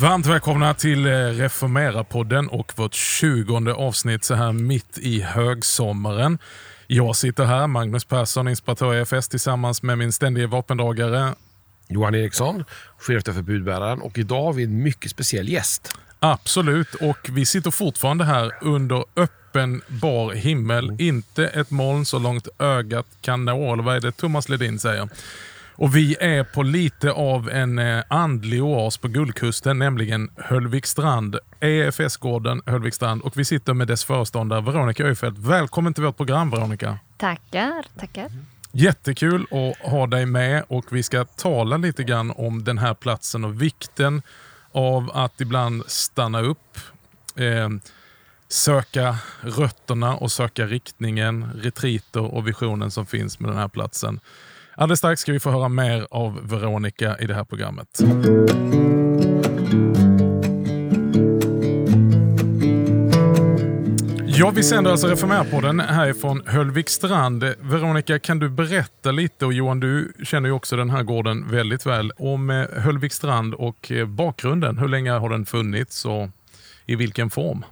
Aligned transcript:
Varmt 0.00 0.26
välkomna 0.26 0.74
till 0.74 1.06
eh, 1.06 1.10
Reformera-podden 1.10 2.48
och 2.48 2.72
vårt 2.76 2.94
tjugonde 2.94 3.74
avsnitt 3.74 4.24
så 4.24 4.34
här 4.34 4.52
mitt 4.52 4.98
i 4.98 5.20
högsommaren. 5.20 6.38
Jag 6.86 7.16
sitter 7.16 7.44
här, 7.44 7.66
Magnus 7.66 8.04
Persson, 8.04 8.48
inspiratör 8.48 8.94
i 8.94 9.00
EFS 9.00 9.28
tillsammans 9.28 9.82
med 9.82 9.98
min 9.98 10.12
ständige 10.12 10.46
vapendragare 10.46 11.34
Johan 11.88 12.14
Eriksson, 12.14 12.64
chef 12.98 13.22
för 13.24 13.42
budbäraren 13.42 14.00
och 14.00 14.18
idag 14.18 14.42
har 14.42 14.52
vi 14.52 14.64
en 14.64 14.82
mycket 14.82 15.10
speciell 15.10 15.48
gäst. 15.48 15.98
Absolut, 16.20 16.94
och 16.94 17.28
vi 17.32 17.46
sitter 17.46 17.70
fortfarande 17.70 18.24
här 18.24 18.52
under 18.60 19.04
öppen 19.16 19.82
bar 19.88 20.32
himmel. 20.32 20.84
Mm. 20.84 20.96
Inte 21.00 21.46
ett 21.46 21.70
moln 21.70 22.06
så 22.06 22.18
långt 22.18 22.48
ögat 22.58 23.06
kan 23.20 23.44
nå, 23.44 23.72
eller 23.72 23.82
vad 23.82 23.96
är 23.96 24.00
det 24.00 24.12
Thomas 24.12 24.48
Ledin 24.48 24.78
säger? 24.78 25.08
Och 25.78 25.96
Vi 25.96 26.16
är 26.20 26.44
på 26.44 26.62
lite 26.62 27.12
av 27.12 27.50
en 27.50 27.78
eh, 27.78 28.04
andlig 28.08 28.62
oas 28.62 28.98
på 28.98 29.08
Guldkusten, 29.08 29.78
nämligen 29.78 30.30
Höllvikstrand. 30.36 31.38
EFS-gården 31.60 32.62
Höllvikstrand 32.66 33.22
och 33.22 33.36
vi 33.36 33.44
sitter 33.44 33.74
med 33.74 33.88
dess 33.88 34.04
föreståndare 34.04 34.60
Veronica 34.60 35.04
Öfeldt. 35.04 35.38
Välkommen 35.38 35.94
till 35.94 36.04
vårt 36.04 36.16
program 36.16 36.50
Veronica. 36.50 36.98
Tackar, 37.16 37.84
tackar. 37.98 38.30
Jättekul 38.72 39.46
att 39.50 39.90
ha 39.90 40.06
dig 40.06 40.26
med 40.26 40.64
och 40.68 40.84
vi 40.90 41.02
ska 41.02 41.24
tala 41.24 41.76
lite 41.76 42.04
grann 42.04 42.30
om 42.30 42.64
den 42.64 42.78
här 42.78 42.94
platsen 42.94 43.44
och 43.44 43.62
vikten 43.62 44.22
av 44.72 45.10
att 45.14 45.40
ibland 45.40 45.82
stanna 45.86 46.40
upp, 46.40 46.78
eh, 47.36 47.68
söka 48.48 49.16
rötterna 49.40 50.16
och 50.16 50.32
söka 50.32 50.66
riktningen, 50.66 51.50
retriter 51.54 52.34
och 52.34 52.48
visionen 52.48 52.90
som 52.90 53.06
finns 53.06 53.40
med 53.40 53.50
den 53.50 53.58
här 53.58 53.68
platsen. 53.68 54.20
Alldeles 54.74 54.98
strax 54.98 55.20
ska 55.20 55.32
vi 55.32 55.40
få 55.40 55.50
höra 55.50 55.68
mer 55.68 56.06
av 56.10 56.48
Veronica 56.48 57.18
i 57.18 57.26
det 57.26 57.34
här 57.34 57.44
programmet. 57.44 58.00
Ja, 64.40 64.50
vi 64.50 64.62
sänder 64.62 64.90
alltså 64.90 65.06
Reformärpodden 65.06 65.80
härifrån 65.80 66.42
Höllvikstrand. 66.46 67.44
Veronica, 67.58 68.18
kan 68.18 68.38
du 68.38 68.48
berätta 68.48 69.10
lite, 69.10 69.46
och 69.46 69.52
Johan 69.52 69.80
du 69.80 70.12
känner 70.24 70.48
ju 70.48 70.54
också 70.54 70.76
den 70.76 70.90
här 70.90 71.02
gården 71.02 71.50
väldigt 71.50 71.86
väl, 71.86 72.12
om 72.16 72.50
eh, 72.50 72.82
Höllvikstrand 72.82 73.54
och 73.54 73.92
eh, 73.92 74.06
bakgrunden. 74.06 74.78
Hur 74.78 74.88
länge 74.88 75.10
har 75.10 75.30
den 75.30 75.46
funnits 75.46 76.04
och 76.04 76.28
i 76.86 76.96
vilken 76.96 77.30
form? 77.30 77.64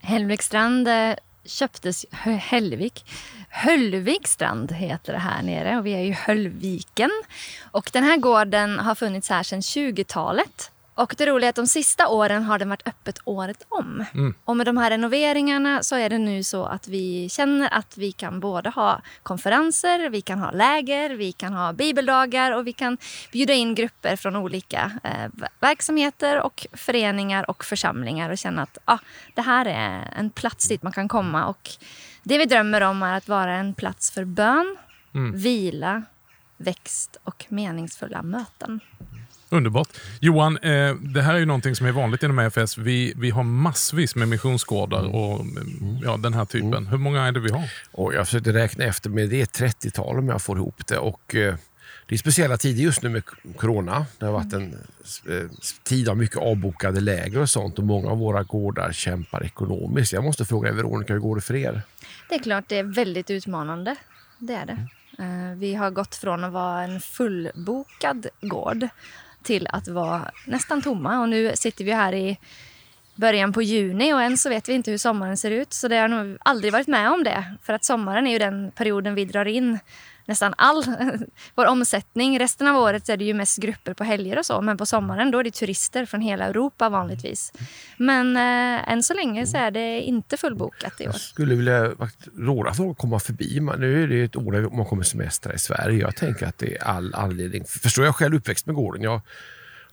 Höllvikstrand 0.00 0.88
eh, 0.88 1.14
köptes, 1.44 2.06
Höllvik, 2.50 3.04
Höllvikstrand 3.48 4.72
heter 4.72 5.12
det 5.12 5.18
här 5.18 5.42
nere 5.42 5.78
och 5.78 5.86
vi 5.86 5.92
är 5.92 6.04
i 6.04 6.12
Höllviken. 6.12 7.10
Och 7.70 7.90
den 7.92 8.04
här 8.04 8.16
gården 8.16 8.78
har 8.78 8.94
funnits 8.94 9.30
här 9.30 9.42
sedan 9.42 9.60
20-talet. 9.60 10.70
Och 10.94 11.14
det 11.18 11.26
roliga 11.26 11.48
är 11.48 11.50
att 11.50 11.56
de 11.56 11.66
sista 11.66 12.08
åren 12.08 12.42
har 12.42 12.58
den 12.58 12.68
varit 12.68 12.88
öppet 12.88 13.18
året 13.24 13.66
om. 13.68 14.04
Mm. 14.14 14.34
Och 14.44 14.56
med 14.56 14.66
de 14.66 14.76
här 14.76 14.90
renoveringarna 14.90 15.82
så 15.82 15.96
är 15.96 16.10
det 16.10 16.18
nu 16.18 16.42
så 16.42 16.64
att 16.64 16.88
vi 16.88 17.28
känner 17.28 17.74
att 17.74 17.98
vi 17.98 18.12
kan 18.12 18.40
både 18.40 18.70
ha 18.70 19.00
konferenser, 19.22 20.10
vi 20.10 20.20
kan 20.20 20.38
ha 20.38 20.50
läger, 20.50 21.10
vi 21.10 21.32
kan 21.32 21.52
ha 21.52 21.72
bibeldagar 21.72 22.52
och 22.52 22.66
vi 22.66 22.72
kan 22.72 22.98
bjuda 23.32 23.52
in 23.52 23.74
grupper 23.74 24.16
från 24.16 24.36
olika 24.36 24.92
eh, 25.02 25.48
verksamheter 25.60 26.40
och 26.40 26.66
föreningar 26.72 27.50
och 27.50 27.64
församlingar 27.64 28.30
och 28.30 28.38
känna 28.38 28.62
att 28.62 28.78
ah, 28.84 28.98
det 29.34 29.42
här 29.42 29.66
är 29.66 30.14
en 30.16 30.30
plats 30.30 30.68
dit 30.68 30.82
man 30.82 30.92
kan 30.92 31.08
komma. 31.08 31.46
Och 31.46 31.70
det 32.22 32.38
vi 32.38 32.44
drömmer 32.44 32.80
om 32.80 33.02
är 33.02 33.16
att 33.16 33.28
vara 33.28 33.54
en 33.54 33.74
plats 33.74 34.10
för 34.10 34.24
bön, 34.24 34.76
mm. 35.14 35.36
vila, 35.36 36.02
växt 36.56 37.16
och 37.24 37.44
meningsfulla 37.48 38.22
möten. 38.22 38.80
Underbart. 39.52 39.88
Johan, 40.20 40.58
eh, 40.58 40.94
det 40.94 41.22
här 41.22 41.34
är 41.34 41.38
ju 41.38 41.46
någonting 41.46 41.76
som 41.76 41.86
är 41.86 41.92
vanligt 41.92 42.22
inom 42.22 42.38
EFS. 42.38 42.78
Vi, 42.78 43.12
vi 43.16 43.30
har 43.30 43.42
massvis 43.42 44.16
med 44.16 44.28
missionsgårdar 44.28 45.00
mm. 45.00 45.14
och 45.14 45.40
mm. 45.40 45.98
ja, 46.04 46.16
den 46.16 46.34
här 46.34 46.44
typen. 46.44 46.72
Mm. 46.72 46.86
Hur 46.86 46.98
många 46.98 47.22
är 47.22 47.32
det 47.32 47.40
vi 47.40 47.50
har? 47.50 47.70
Och 47.90 48.14
jag 48.14 48.26
försökte 48.26 48.52
räkna 48.52 48.84
efter, 48.84 49.10
men 49.10 49.28
det 49.28 49.40
är 49.40 49.46
30-tal 49.46 50.18
om 50.18 50.28
jag 50.28 50.42
får 50.42 50.56
ihop 50.56 50.86
det. 50.86 50.98
Och, 50.98 51.34
eh, 51.34 51.54
det 52.08 52.14
är 52.14 52.18
speciella 52.18 52.56
tider 52.56 52.82
just 52.82 53.02
nu 53.02 53.08
med 53.08 53.22
corona. 53.56 54.06
Det 54.18 54.26
har 54.26 54.32
varit 54.32 54.52
en 54.52 54.78
eh, 55.28 55.50
tid 55.82 56.08
av 56.08 56.16
mycket 56.16 56.36
avbokade 56.36 57.00
läger 57.00 57.40
och 57.40 57.50
sånt 57.50 57.78
och 57.78 57.84
många 57.84 58.10
av 58.10 58.18
våra 58.18 58.42
gårdar 58.42 58.92
kämpar 58.92 59.44
ekonomiskt. 59.44 60.12
Jag 60.12 60.24
måste 60.24 60.44
fråga 60.44 60.72
Veronica, 60.72 61.12
hur 61.12 61.20
går 61.20 61.36
det 61.36 61.42
för 61.42 61.54
er? 61.54 61.82
Det 62.28 62.34
är 62.34 62.42
klart 62.42 62.64
det 62.68 62.78
är 62.78 62.82
väldigt 62.84 63.30
utmanande. 63.30 63.96
Det 64.38 64.54
är 64.54 64.66
det. 64.66 64.86
Mm. 65.18 65.58
Vi 65.58 65.74
har 65.74 65.90
gått 65.90 66.14
från 66.14 66.44
att 66.44 66.52
vara 66.52 66.82
en 66.82 67.00
fullbokad 67.00 68.26
gård 68.40 68.88
till 69.42 69.68
att 69.70 69.88
vara 69.88 70.30
nästan 70.46 70.82
tomma. 70.82 71.20
Och 71.20 71.28
nu 71.28 71.52
sitter 71.54 71.84
vi 71.84 71.92
här 71.92 72.14
i 72.14 72.38
början 73.14 73.52
på 73.52 73.62
juni 73.62 74.12
och 74.12 74.22
än 74.22 74.38
så 74.38 74.48
vet 74.48 74.68
vi 74.68 74.72
inte 74.72 74.90
hur 74.90 74.98
sommaren 74.98 75.36
ser 75.36 75.50
ut. 75.50 75.72
Så 75.72 75.88
det 75.88 75.96
har 75.96 76.08
nog 76.08 76.38
aldrig 76.40 76.72
varit 76.72 76.88
med 76.88 77.10
om 77.10 77.24
det. 77.24 77.44
För 77.62 77.72
att 77.72 77.84
sommaren 77.84 78.26
är 78.26 78.32
ju 78.32 78.38
den 78.38 78.70
perioden 78.70 79.14
vi 79.14 79.24
drar 79.24 79.44
in 79.44 79.78
nästan 80.24 80.54
all 80.58 80.84
vår 81.54 81.66
omsättning. 81.66 82.38
Resten 82.38 82.66
av 82.66 82.76
året 82.76 83.08
är 83.08 83.16
det 83.16 83.24
ju 83.24 83.34
mest 83.34 83.58
grupper 83.58 83.94
på 83.94 84.04
helger 84.04 84.38
och 84.38 84.46
så. 84.46 84.60
Men 84.60 84.76
på 84.76 84.86
sommaren 84.86 85.30
då 85.30 85.38
är 85.38 85.44
det 85.44 85.50
turister 85.50 86.06
från 86.06 86.20
hela 86.20 86.44
Europa 86.44 86.88
vanligtvis. 86.88 87.52
Men 87.96 88.36
eh, 88.36 88.92
än 88.92 89.02
så 89.02 89.14
länge 89.14 89.46
så 89.46 89.56
är 89.56 89.70
det 89.70 90.00
inte 90.00 90.36
fullbokat 90.36 91.00
i 91.00 91.04
år. 91.04 91.12
Jag 91.12 91.20
skulle 91.20 91.54
vilja 91.54 91.90
råda 92.38 92.74
folk 92.74 92.90
att 92.90 92.98
komma 92.98 93.18
förbi. 93.20 93.60
Nu 93.78 94.02
är 94.02 94.08
det 94.08 94.22
ett 94.22 94.36
år 94.36 94.52
där 94.52 94.76
man 94.76 94.86
kommer 94.86 95.02
semestra 95.02 95.54
i 95.54 95.58
Sverige. 95.58 96.00
Jag 96.00 96.16
tänker 96.16 96.46
att 96.46 96.58
det 96.58 96.76
är 96.76 96.84
all 96.84 97.14
anledning. 97.14 97.64
Förstår 97.64 98.04
jag 98.04 98.16
själv 98.16 98.34
uppväxt 98.34 98.66
med 98.66 98.74
gården. 98.74 99.02
Jag 99.02 99.20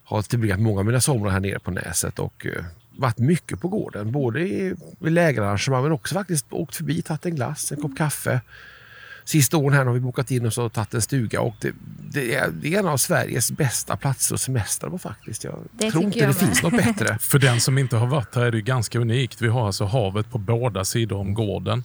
har 0.03 0.21
tillbringat 0.21 0.59
många 0.59 0.79
av 0.79 0.85
mina 0.85 1.01
somrar 1.01 1.31
här 1.31 1.39
nere 1.39 1.59
på 1.59 1.71
Näset 1.71 2.19
och 2.19 2.45
eh, 2.45 2.63
varit 2.97 3.17
mycket 3.17 3.61
på 3.61 3.67
gården. 3.67 4.11
Både 4.11 4.41
i, 4.41 4.75
i 5.01 5.09
lägerarrangemang 5.09 5.83
men 5.83 5.91
också 5.91 6.15
faktiskt 6.15 6.53
åkt 6.53 6.75
förbi, 6.75 7.01
tagit 7.01 7.25
en 7.25 7.35
glass, 7.35 7.71
en 7.71 7.81
kopp 7.81 7.97
kaffe 7.97 8.41
sista 9.29 9.57
åren 9.57 9.73
här 9.73 9.85
har 9.85 9.93
vi 9.93 9.99
bokat 9.99 10.31
in 10.31 10.45
oss 10.45 10.57
och 10.57 10.73
tagit 10.73 10.93
en 10.93 11.01
stuga. 11.01 11.41
Och 11.41 11.55
det, 11.59 11.71
det, 12.11 12.35
är, 12.35 12.49
det 12.49 12.75
är 12.75 12.79
en 12.79 12.87
av 12.87 12.97
Sveriges 12.97 13.51
bästa 13.51 13.97
platser 13.97 14.35
att 14.35 14.41
semestra 14.41 14.89
på 14.89 14.97
faktiskt. 14.97 15.43
Jag 15.43 15.59
det 15.71 15.91
tror 15.91 16.03
inte 16.03 16.19
jag 16.19 16.29
det 16.29 16.41
med. 16.41 16.47
finns 16.47 16.63
något 16.63 16.71
bättre. 16.71 17.17
För 17.21 17.39
den 17.39 17.61
som 17.61 17.77
inte 17.77 17.95
har 17.95 18.07
varit 18.07 18.35
här 18.35 18.41
är 18.41 18.51
det 18.51 18.61
ganska 18.61 18.99
unikt. 18.99 19.41
Vi 19.41 19.47
har 19.47 19.65
alltså 19.65 19.85
havet 19.85 20.31
på 20.31 20.37
båda 20.37 20.85
sidor 20.85 21.17
om 21.17 21.33
gården. 21.33 21.83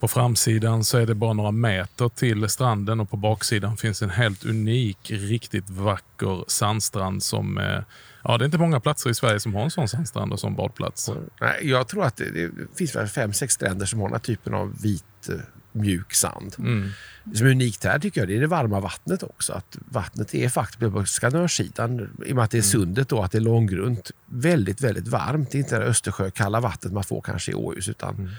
På 0.00 0.08
framsidan 0.08 0.84
så 0.84 0.98
är 0.98 1.06
det 1.06 1.14
bara 1.14 1.32
några 1.32 1.50
meter 1.50 2.08
till 2.08 2.48
stranden 2.48 3.00
och 3.00 3.10
på 3.10 3.16
baksidan 3.16 3.76
finns 3.76 4.02
en 4.02 4.10
helt 4.10 4.44
unik, 4.44 5.10
riktigt 5.10 5.70
vacker 5.70 6.44
sandstrand 6.48 7.22
som 7.22 7.58
eh, 7.58 7.80
Ja, 8.24 8.38
det 8.38 8.42
är 8.42 8.46
inte 8.46 8.58
många 8.58 8.80
platser 8.80 9.10
i 9.10 9.14
Sverige 9.14 9.40
som 9.40 9.54
har 9.54 9.62
en 9.62 9.70
sån 9.70 9.88
sandstrand 9.88 10.32
och 10.32 10.40
sån 10.40 10.54
badplats. 10.54 11.10
Nej, 11.40 11.58
jag 11.62 11.88
tror 11.88 12.04
att 12.04 12.16
det, 12.16 12.30
det 12.30 12.50
finns 12.78 12.96
väl 12.96 13.06
fem, 13.06 13.32
sex 13.32 13.54
stränder 13.54 13.86
som 13.86 14.00
har 14.00 14.08
den 14.08 14.14
här 14.14 14.20
typen 14.20 14.54
av 14.54 14.82
vit 14.82 15.28
eh, 15.28 15.34
mjuk 15.72 16.14
sand. 16.14 16.54
Mm. 16.58 16.90
Som 17.34 17.46
är 17.46 17.50
unikt 17.50 17.84
här 17.84 17.98
tycker 17.98 18.20
jag 18.20 18.28
det 18.28 18.36
är 18.36 18.40
det 18.40 18.46
varma 18.46 18.80
vattnet 18.80 19.22
också. 19.22 19.52
Att 19.52 19.76
vattnet 19.88 20.34
är 20.34 20.48
faktiskt 20.48 20.92
på 20.92 21.04
Skanörsidan, 21.04 22.10
i 22.26 22.32
och 22.32 22.36
med 22.36 22.44
att 22.44 22.50
det 22.50 22.58
är 22.58 22.62
mm. 22.62 22.70
sundet 22.70 23.08
då, 23.08 23.22
att 23.22 23.32
det 23.32 23.38
är 23.38 23.42
långgrunt, 23.42 24.10
väldigt, 24.26 24.80
väldigt 24.80 25.08
varmt. 25.08 25.50
Det 25.50 25.58
är 25.58 25.60
inte 25.60 25.78
det 25.78 25.84
Östersjökalla 25.84 26.60
vattnet 26.60 26.92
man 26.92 27.04
får 27.04 27.20
kanske 27.20 27.52
i 27.52 27.54
Åhus 27.54 27.88
utan 27.88 28.14
mm. 28.14 28.30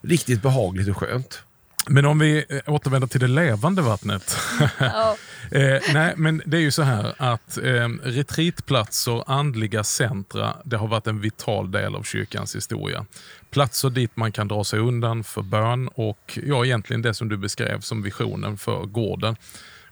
riktigt 0.00 0.42
behagligt 0.42 0.88
och 0.88 0.96
skönt. 0.96 1.42
Men 1.88 2.06
om 2.06 2.18
vi 2.18 2.44
eh, 2.48 2.74
återvänder 2.74 3.08
till 3.08 3.20
det 3.20 3.28
levande 3.28 3.82
vattnet. 3.82 4.36
Oh. 4.80 5.14
eh, 5.60 5.80
nej, 5.94 6.14
men 6.16 6.42
det 6.46 6.56
är 6.56 6.60
ju 6.60 6.70
så 6.70 6.82
här 6.82 7.14
att 7.16 7.58
eh, 7.58 7.88
retreatplatser, 8.02 9.30
andliga 9.30 9.84
centra, 9.84 10.56
det 10.64 10.76
har 10.76 10.88
varit 10.88 11.06
en 11.06 11.20
vital 11.20 11.70
del 11.70 11.94
av 11.94 12.02
kyrkans 12.02 12.56
historia. 12.56 13.06
Platser 13.50 13.90
dit 13.90 14.16
man 14.16 14.32
kan 14.32 14.48
dra 14.48 14.64
sig 14.64 14.78
undan 14.80 15.24
för 15.24 15.42
bön 15.42 15.88
och 15.88 16.38
ja, 16.44 16.64
egentligen 16.64 17.02
det 17.02 17.14
som 17.14 17.28
du 17.28 17.36
beskrev 17.36 17.80
som 17.80 18.02
visionen 18.02 18.58
för 18.58 18.82
gården. 18.82 19.36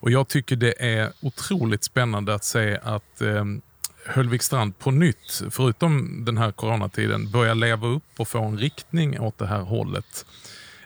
Och 0.00 0.11
Jag 0.11 0.29
tycker 0.29 0.56
det 0.56 0.75
är 0.79 1.12
otroligt 1.20 1.85
spännande 1.85 2.35
att 2.35 2.44
se 2.44 2.79
att 2.82 3.20
eh, 3.20 3.44
Höllvikstrand 4.06 4.79
på 4.79 4.91
nytt, 4.91 5.43
förutom 5.50 6.25
den 6.25 6.38
här 6.38 6.53
coronatiden, 6.53 7.31
börjar 7.31 7.55
leva 7.55 7.88
upp 7.88 8.03
och 8.17 8.29
få 8.29 8.44
en 8.44 8.59
riktning 8.59 9.20
åt 9.20 9.38
det 9.38 9.47
här 9.47 9.61
hållet. 9.61 10.26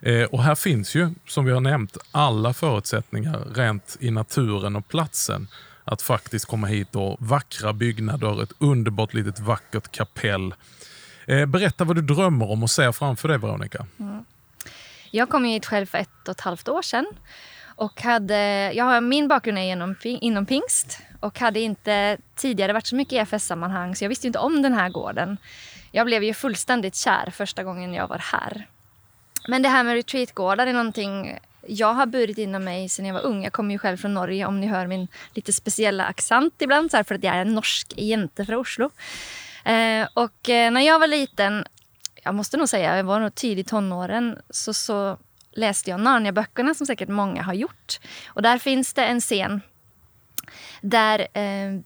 Eh, 0.05 0.25
och 0.25 0.43
Här 0.43 0.55
finns 0.55 0.95
ju, 0.95 1.11
som 1.27 1.45
vi 1.45 1.53
har 1.53 1.61
nämnt, 1.61 1.97
alla 2.11 2.55
förutsättningar 2.55 3.45
rent 3.55 3.97
i 4.01 4.11
naturen 4.11 4.77
och 4.77 4.89
platsen 4.89 5.49
att 5.85 6.03
faktiskt 6.03 6.45
komma 6.45 6.67
hit 6.67 6.97
och 6.97 7.17
vackra 7.21 7.73
byggnader, 7.73 8.43
ett 8.43 8.53
underbart 8.59 9.15
litet 9.15 9.39
vackert 9.39 9.93
kapell. 9.93 10.55
Eh, 11.27 11.47
berätta 11.47 11.85
vad 11.85 11.97
du 11.97 12.03
drömmer 12.03 12.51
om 12.51 12.63
och 12.63 12.71
ser 12.71 12.93
framför 12.93 13.29
dig, 13.29 13.39
Veronica. 13.39 13.87
Mm. 14.01 14.25
Jag 15.11 15.29
kom 15.29 15.45
hit 15.45 15.67
själv 15.67 15.87
för 15.87 15.99
ett 15.99 16.29
och 16.29 16.33
ett 16.33 16.41
halvt 16.41 16.69
år 16.69 16.83
sedan. 16.83 17.07
Och 17.77 18.03
hade, 18.03 18.73
jag 18.73 18.85
har, 18.85 19.01
min 19.01 19.29
bakgrund 19.29 19.59
är 19.59 19.63
genom, 19.63 19.97
inom 20.03 20.47
pingst 20.47 20.99
och 21.21 21.39
hade 21.39 21.61
inte 21.61 22.17
tidigare 22.35 22.73
varit 22.73 22.87
så 22.87 22.97
mycket 22.97 23.13
i 23.13 23.17
EFS-sammanhang 23.17 23.97
så 23.97 24.05
jag 24.05 24.09
visste 24.09 24.27
inte 24.27 24.39
om 24.39 24.63
den 24.63 24.73
här 24.73 24.89
gården. 24.89 25.37
Jag 25.93 26.07
blev 26.07 26.25
ju 26.25 26.35
fullständigt 26.35 26.97
kär 26.97 27.31
första 27.31 27.65
gången 27.65 27.95
jag 27.95 28.09
var 28.09 28.19
här. 28.19 28.67
Men 29.49 29.63
det 29.63 29.69
här 29.69 29.85
med 29.85 29.95
retreatgårdar 29.95 30.67
är 30.67 30.73
någonting 30.73 31.39
jag 31.67 31.95
har 31.95 32.07
burit 32.07 32.39
inom 32.39 32.65
mig 32.65 32.89
sedan 32.89 33.07
jag 33.07 33.15
var 33.15 33.21
ung. 33.21 33.45
Jag 33.45 33.53
kommer 33.53 33.75
ju 33.75 33.79
själv 33.79 33.97
från 33.97 34.15
Norge 34.15 34.47
om 34.47 34.61
ni 34.61 34.67
hör 34.67 34.87
min 34.87 35.09
lite 35.35 35.53
speciella 35.53 36.05
accent 36.05 36.55
ibland 36.59 36.91
så 36.91 36.97
här, 36.97 37.05
för 37.05 37.15
att 37.15 37.25
jag 37.25 37.35
är 37.35 37.41
en 37.41 37.55
norsk 37.55 37.95
jente 37.97 38.45
från 38.45 38.57
Oslo. 38.57 38.91
Eh, 39.65 40.09
och 40.15 40.49
eh, 40.49 40.71
när 40.71 40.81
jag 40.81 40.99
var 40.99 41.07
liten, 41.07 41.65
jag 42.23 42.35
måste 42.35 42.57
nog 42.57 42.69
säga 42.69 42.97
jag 42.97 43.05
var 43.05 43.21
nog 43.21 43.35
tidigt 43.35 43.69
tonåren, 43.69 44.39
så, 44.51 44.75
så 44.75 45.19
läste 45.53 45.91
jag 45.91 46.01
Narnia-böckerna 46.01 46.75
som 46.75 46.87
säkert 46.87 47.09
många 47.09 47.43
har 47.43 47.55
gjort. 47.55 48.01
Och 48.27 48.43
där 48.43 48.59
finns 48.59 48.93
det 48.93 49.07
en 49.07 49.21
scen 49.21 49.61
där 50.81 51.19
eh, 51.21 51.81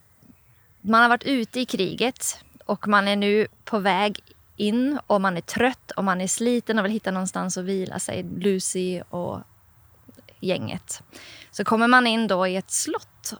man 0.80 1.02
har 1.02 1.08
varit 1.08 1.24
ute 1.24 1.60
i 1.60 1.66
kriget 1.66 2.44
och 2.64 2.88
man 2.88 3.08
är 3.08 3.16
nu 3.16 3.46
på 3.64 3.78
väg 3.78 4.20
in 4.58 4.98
och 5.06 5.20
man 5.20 5.36
är 5.36 5.40
trött 5.40 5.90
och 5.90 6.04
man 6.04 6.20
är 6.20 6.26
sliten 6.26 6.78
och 6.78 6.84
vill 6.84 6.92
hitta 6.92 7.10
någonstans 7.10 7.56
att 7.56 7.64
vila 7.64 7.98
sig. 7.98 8.22
Lucy 8.22 9.02
och 9.10 9.40
gänget. 10.40 11.02
Så 11.50 11.64
kommer 11.64 11.88
man 11.88 12.06
in 12.06 12.28
då 12.28 12.46
i 12.46 12.56
ett 12.56 12.70
slott. 12.70 13.34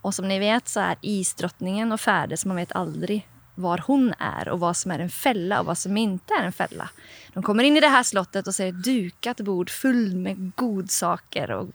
Och 0.00 0.14
som 0.14 0.28
ni 0.28 0.38
vet 0.38 0.68
så 0.68 0.80
är 0.80 0.96
isdrottningen 1.00 1.92
och 1.92 2.00
färde 2.00 2.36
så 2.36 2.48
man 2.48 2.56
vet 2.56 2.72
aldrig 2.72 3.28
var 3.54 3.84
hon 3.86 4.14
är 4.18 4.48
och 4.48 4.60
vad 4.60 4.76
som 4.76 4.90
är 4.90 4.98
en 4.98 5.10
fälla 5.10 5.60
och 5.60 5.66
vad 5.66 5.78
som 5.78 5.96
inte 5.96 6.34
är 6.34 6.44
en 6.44 6.52
fälla. 6.52 6.90
De 7.32 7.42
kommer 7.42 7.64
in 7.64 7.76
i 7.76 7.80
det 7.80 7.88
här 7.88 8.02
slottet 8.02 8.46
och 8.46 8.54
ser 8.54 8.66
ett 8.66 8.82
dukat 8.82 9.40
bord 9.40 9.70
fullt 9.70 10.14
med 10.14 10.52
godsaker 10.56 11.50
och 11.50 11.68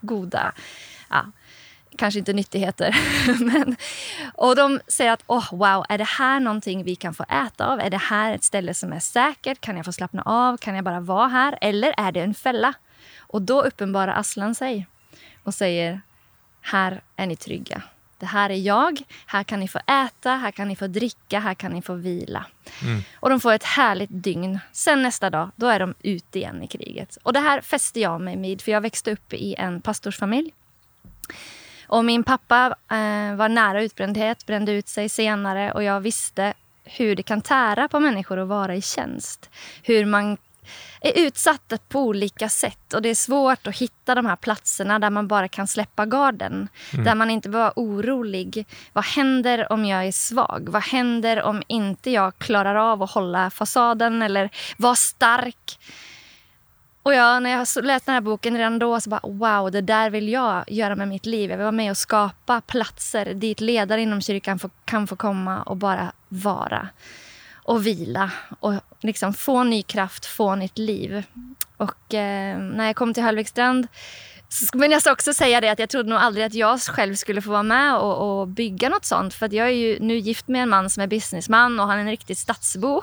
goda, 0.00 0.52
ja, 1.10 1.26
kanske 1.96 2.18
inte 2.18 2.32
nyttigheter. 2.32 2.96
men, 3.44 3.76
och 4.34 4.56
de 4.56 4.80
säger 4.88 5.12
att 5.12 5.22
oh, 5.26 5.50
wow, 5.50 5.84
är 5.88 5.98
det 5.98 6.04
här 6.04 6.40
någonting 6.40 6.84
vi 6.84 6.96
kan 6.96 7.14
få 7.14 7.22
äta 7.22 7.66
av? 7.66 7.80
Är 7.80 7.90
det 7.90 7.96
här 7.96 8.34
ett 8.34 8.44
ställe 8.44 8.74
som 8.74 8.92
är 8.92 9.00
säkert? 9.00 9.60
Kan 9.60 9.76
jag 9.76 9.84
få 9.84 9.92
slappna 9.92 10.22
av? 10.22 10.56
Kan 10.56 10.74
jag 10.74 10.84
bara 10.84 11.00
vara 11.00 11.28
här? 11.28 11.58
Eller 11.60 11.94
är 11.96 12.12
det 12.12 12.20
en 12.20 12.34
fälla? 12.34 12.74
Och 13.18 13.42
då 13.42 13.62
uppenbarar 13.62 14.12
Aslan 14.20 14.54
sig 14.54 14.86
och 15.42 15.54
säger 15.54 16.00
här 16.60 17.02
är 17.16 17.26
ni 17.26 17.36
trygga. 17.36 17.82
Det 18.18 18.26
här 18.26 18.50
är 18.50 18.56
jag. 18.56 19.02
Här 19.26 19.44
kan 19.44 19.60
ni 19.60 19.68
få 19.68 19.78
äta, 19.78 20.30
här 20.30 20.50
kan 20.50 20.68
ni 20.68 20.76
få 20.76 20.86
dricka, 20.86 21.40
här 21.40 21.54
kan 21.54 21.72
ni 21.72 21.82
få 21.82 21.94
vila. 21.94 22.46
Mm. 22.82 23.02
Och 23.14 23.30
de 23.30 23.40
får 23.40 23.52
ett 23.52 23.64
härligt 23.64 24.10
dygn. 24.12 24.58
Sen 24.72 25.02
nästa 25.02 25.30
dag, 25.30 25.50
då 25.56 25.66
är 25.66 25.78
de 25.78 25.94
ute 26.02 26.38
igen 26.38 26.62
i 26.62 26.66
kriget. 26.66 27.18
Och 27.22 27.32
det 27.32 27.40
här 27.40 27.60
fäste 27.60 28.00
jag 28.00 28.20
mig 28.20 28.36
vid, 28.36 28.62
för 28.62 28.72
jag 28.72 28.80
växte 28.80 29.12
upp 29.12 29.32
i 29.32 29.54
en 29.54 29.80
pastorsfamilj. 29.80 30.52
Och 31.86 32.04
min 32.04 32.24
pappa 32.24 32.66
eh, 32.90 33.34
var 33.36 33.48
nära 33.48 33.82
utbrändhet, 33.82 34.46
brände 34.46 34.72
ut 34.72 34.88
sig 34.88 35.08
senare 35.08 35.72
och 35.72 35.82
jag 35.82 36.00
visste 36.00 36.54
hur 36.84 37.16
det 37.16 37.22
kan 37.22 37.40
tära 37.40 37.88
på 37.88 38.00
människor 38.00 38.38
att 38.38 38.48
vara 38.48 38.74
i 38.74 38.82
tjänst. 38.82 39.50
Hur 39.82 40.04
man 40.04 40.36
är 41.00 41.26
utsatta 41.26 41.78
på 41.88 42.00
olika 42.00 42.48
sätt 42.48 42.94
och 42.94 43.02
det 43.02 43.08
är 43.08 43.14
svårt 43.14 43.66
att 43.66 43.76
hitta 43.76 44.14
de 44.14 44.26
här 44.26 44.36
platserna 44.36 44.98
där 44.98 45.10
man 45.10 45.28
bara 45.28 45.48
kan 45.48 45.66
släppa 45.66 46.06
garden. 46.06 46.68
Mm. 46.92 47.04
Där 47.04 47.14
man 47.14 47.30
inte 47.30 47.48
behöver 47.48 47.72
vara 47.76 47.86
orolig. 47.88 48.66
Vad 48.92 49.04
händer 49.04 49.72
om 49.72 49.84
jag 49.84 50.06
är 50.06 50.12
svag? 50.12 50.68
Vad 50.68 50.82
händer 50.82 51.42
om 51.42 51.62
inte 51.66 52.10
jag 52.10 52.38
klarar 52.38 52.74
av 52.74 53.02
att 53.02 53.10
hålla 53.10 53.50
fasaden 53.50 54.22
eller 54.22 54.50
vara 54.76 54.94
stark? 54.94 55.78
Och 57.02 57.14
jag, 57.14 57.42
när 57.42 57.50
jag 57.50 57.84
läste 57.84 58.10
den 58.10 58.14
här 58.14 58.20
boken 58.20 58.56
redan 58.56 58.78
då 58.78 59.00
så 59.00 59.10
bara 59.10 59.20
wow, 59.22 59.70
det 59.70 59.80
där 59.80 60.10
vill 60.10 60.28
jag 60.28 60.64
göra 60.68 60.96
med 60.96 61.08
mitt 61.08 61.26
liv. 61.26 61.50
Jag 61.50 61.56
vill 61.56 61.64
vara 61.64 61.72
med 61.72 61.90
och 61.90 61.96
skapa 61.96 62.60
platser 62.60 63.34
dit 63.34 63.60
ledare 63.60 64.02
inom 64.02 64.20
kyrkan 64.20 64.58
får, 64.58 64.70
kan 64.84 65.06
få 65.06 65.16
komma 65.16 65.62
och 65.62 65.76
bara 65.76 66.12
vara 66.28 66.88
och 67.64 67.86
vila 67.86 68.30
och 68.60 68.74
liksom 69.00 69.34
få 69.34 69.64
ny 69.64 69.82
kraft, 69.82 70.26
få 70.26 70.54
nytt 70.54 70.78
liv. 70.78 71.24
Och 71.76 72.14
eh, 72.14 72.58
när 72.58 72.86
jag 72.86 72.96
kom 72.96 73.14
till 73.14 73.22
Höllvikstrand 73.22 73.86
men 74.72 74.90
jag 74.90 75.00
ska 75.00 75.12
också 75.12 75.34
säga 75.34 75.60
det 75.60 75.68
att 75.68 75.78
jag 75.78 75.88
trodde 75.88 76.10
nog 76.10 76.18
aldrig 76.18 76.46
att 76.46 76.54
jag 76.54 76.80
själv 76.80 77.14
skulle 77.14 77.42
få 77.42 77.50
vara 77.50 77.62
med 77.62 77.96
och, 77.96 78.40
och, 78.40 78.48
bygga 78.48 78.88
något 78.88 79.04
sånt. 79.04 79.34
För 79.34 79.54
jag 79.54 79.66
är 79.66 79.72
ju 79.72 79.98
nu 80.00 80.16
gift 80.16 80.48
med 80.48 80.62
en 80.62 80.68
man 80.68 80.90
som 80.90 81.02
är 81.02 81.06
businessman 81.06 81.80
och 81.80 81.86
han 81.86 81.96
är 81.96 82.00
en 82.00 82.10
riktig 82.10 82.38
stadsbo. 82.38 82.96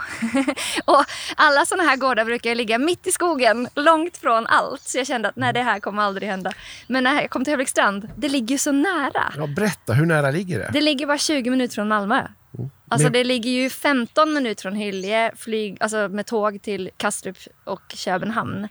och 0.85 1.05
alla 1.35 1.65
sådana 1.65 1.89
här 1.89 1.97
gårdar 1.97 2.25
brukar 2.25 2.55
ligga 2.55 2.77
mitt 2.77 3.07
i 3.07 3.11
skogen, 3.11 3.67
långt 3.75 4.17
från 4.17 4.47
allt. 4.47 4.81
Så 4.81 4.97
jag 4.97 5.07
kände 5.07 5.29
att 5.29 5.35
nej, 5.35 5.53
det 5.53 5.61
här 5.61 5.79
kommer 5.79 6.03
aldrig 6.03 6.29
hända. 6.29 6.51
Men 6.87 7.03
när 7.03 7.21
jag 7.21 7.29
kom 7.29 7.43
till 7.43 7.51
Höllvikstrand, 7.51 8.09
det 8.17 8.29
ligger 8.29 8.57
så 8.57 8.71
nära. 8.71 9.33
Ja, 9.37 9.47
berätta, 9.47 9.93
hur 9.93 10.05
nära 10.05 10.31
ligger 10.31 10.59
det? 10.59 10.69
Det 10.73 10.81
ligger 10.81 11.05
bara 11.05 11.17
20 11.17 11.49
minuter 11.49 11.75
från 11.75 11.87
Malmö. 11.87 12.27
Mm. 12.57 12.69
Alltså 12.87 13.05
Men... 13.05 13.13
det 13.13 13.23
ligger 13.23 13.49
ju 13.49 13.69
15 13.69 14.33
minuter 14.33 14.61
från 14.61 14.75
Hyllie 14.75 15.31
flyg, 15.37 15.77
alltså 15.79 16.09
med 16.09 16.25
tåg 16.25 16.61
till 16.61 16.89
Kastrup 16.97 17.37
och 17.63 17.81
Köpenhamn. 17.95 18.67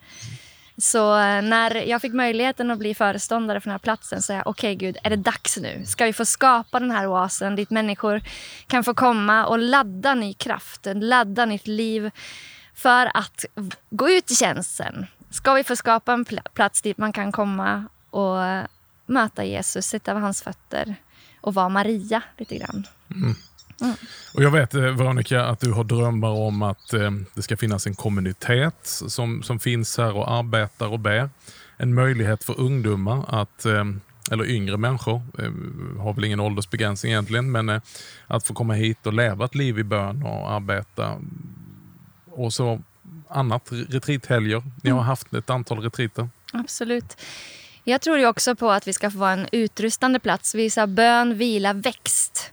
Så 0.78 1.18
eh, 1.18 1.42
när 1.42 1.74
jag 1.74 2.02
fick 2.02 2.12
möjligheten 2.12 2.70
att 2.70 2.78
bli 2.78 2.94
föreståndare 2.94 3.60
för 3.60 3.64
den 3.64 3.72
här 3.72 3.78
platsen 3.78 4.22
så 4.22 4.26
sa 4.26 4.32
jag 4.32 4.46
okej 4.46 4.76
okay, 4.76 4.86
Gud, 4.86 4.96
är 5.02 5.10
det 5.10 5.16
dags 5.16 5.56
nu? 5.56 5.86
Ska 5.86 6.04
vi 6.04 6.12
få 6.12 6.24
skapa 6.24 6.80
den 6.80 6.90
här 6.90 7.06
oasen 7.06 7.56
dit 7.56 7.70
människor 7.70 8.22
kan 8.66 8.84
få 8.84 8.94
komma 8.94 9.46
och 9.46 9.58
ladda 9.58 10.14
ny 10.14 10.34
kraft, 10.34 10.86
ladda 10.94 11.44
nytt 11.44 11.66
liv 11.66 12.10
för 12.74 13.16
att 13.16 13.44
gå 13.90 14.10
ut 14.10 14.30
i 14.30 14.34
tjänsten? 14.34 15.06
Ska 15.30 15.52
vi 15.52 15.64
få 15.64 15.76
skapa 15.76 16.12
en 16.12 16.24
plats 16.52 16.82
dit 16.82 16.98
man 16.98 17.12
kan 17.12 17.32
komma 17.32 17.84
och 18.10 18.44
eh, 18.44 18.64
möta 19.06 19.44
Jesus, 19.44 19.86
sitta 19.86 20.14
vid 20.14 20.22
hans 20.22 20.42
fötter 20.42 20.96
och 21.40 21.54
vara 21.54 21.68
Maria 21.68 22.22
lite 22.36 22.56
grann? 22.56 22.86
Mm. 23.10 23.34
Mm. 23.80 23.94
Och 24.34 24.42
jag 24.42 24.50
vet 24.50 24.74
eh, 24.74 24.80
Veronica 24.80 25.44
att 25.44 25.60
du 25.60 25.72
har 25.72 25.84
drömmar 25.84 26.30
om 26.30 26.62
att 26.62 26.92
eh, 26.92 27.10
det 27.34 27.42
ska 27.42 27.56
finnas 27.56 27.86
en 27.86 27.94
kommunitet 27.94 28.78
som, 28.82 29.42
som 29.42 29.60
finns 29.60 29.98
här 29.98 30.16
och 30.16 30.30
arbetar 30.30 30.86
och 30.88 31.00
ber. 31.00 31.30
En 31.76 31.94
möjlighet 31.94 32.44
för 32.44 32.60
ungdomar 32.60 33.24
att 33.28 33.64
eh, 33.64 33.84
eller 34.30 34.50
yngre 34.50 34.76
människor, 34.76 35.22
eh, 35.38 36.02
har 36.02 36.12
väl 36.14 36.24
ingen 36.24 36.40
åldersbegränsning 36.40 37.12
egentligen, 37.12 37.50
men 37.52 37.68
eh, 37.68 37.80
att 38.26 38.46
få 38.46 38.54
komma 38.54 38.74
hit 38.74 39.06
och 39.06 39.12
leva 39.12 39.44
ett 39.44 39.54
liv 39.54 39.78
i 39.78 39.84
bön 39.84 40.22
och 40.22 40.50
arbeta. 40.50 41.20
Och 42.30 42.52
så 42.52 42.80
annat, 43.28 43.68
retreathelger. 43.70 44.62
Ni 44.82 44.90
har 44.90 44.98
mm. 44.98 45.06
haft 45.06 45.34
ett 45.34 45.50
antal 45.50 45.78
retreater. 45.78 46.28
Absolut. 46.52 47.16
Jag 47.84 48.00
tror 48.00 48.18
ju 48.18 48.26
också 48.26 48.54
på 48.54 48.70
att 48.70 48.88
vi 48.88 48.92
ska 48.92 49.10
få 49.10 49.18
vara 49.18 49.32
en 49.32 49.46
utrustande 49.52 50.18
plats. 50.18 50.54
Visa 50.54 50.86
bön, 50.86 51.38
vila, 51.38 51.72
växt. 51.72 52.52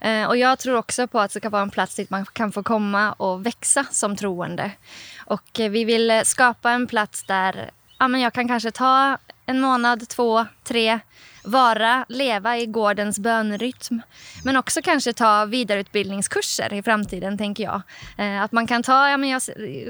Eh, 0.00 0.26
och 0.26 0.36
jag 0.36 0.58
tror 0.58 0.76
också 0.76 1.06
på 1.06 1.20
att 1.20 1.32
det 1.32 1.40
ska 1.40 1.50
vara 1.50 1.62
en 1.62 1.70
plats 1.70 1.94
dit 1.94 2.10
man 2.10 2.26
kan 2.26 2.52
få 2.52 2.62
komma 2.62 3.12
och 3.12 3.46
växa 3.46 3.84
som 3.90 4.16
troende. 4.16 4.70
Och 5.24 5.60
eh, 5.60 5.70
vi 5.70 5.84
vill 5.84 6.10
eh, 6.10 6.22
skapa 6.22 6.70
en 6.70 6.86
plats 6.86 7.24
där 7.24 7.70
ja, 7.98 8.08
men 8.08 8.20
jag 8.20 8.32
kan 8.32 8.48
kanske 8.48 8.70
ta 8.70 9.18
en 9.46 9.60
månad, 9.60 10.08
två, 10.08 10.46
tre, 10.64 10.98
vara, 11.44 12.04
leva 12.08 12.58
i 12.58 12.66
gårdens 12.66 13.18
bönrytm. 13.18 14.00
Men 14.44 14.56
också 14.56 14.82
kanske 14.82 15.12
ta 15.12 15.44
vidareutbildningskurser 15.44 16.72
i 16.72 16.82
framtiden, 16.82 17.38
tänker 17.38 17.64
jag. 17.64 17.82
Eh, 18.18 18.42
att 18.42 18.52
man 18.52 18.66
kan 18.66 18.82
ta, 18.82 19.08
ja, 19.10 19.16
men 19.16 19.28
jag 19.28 19.42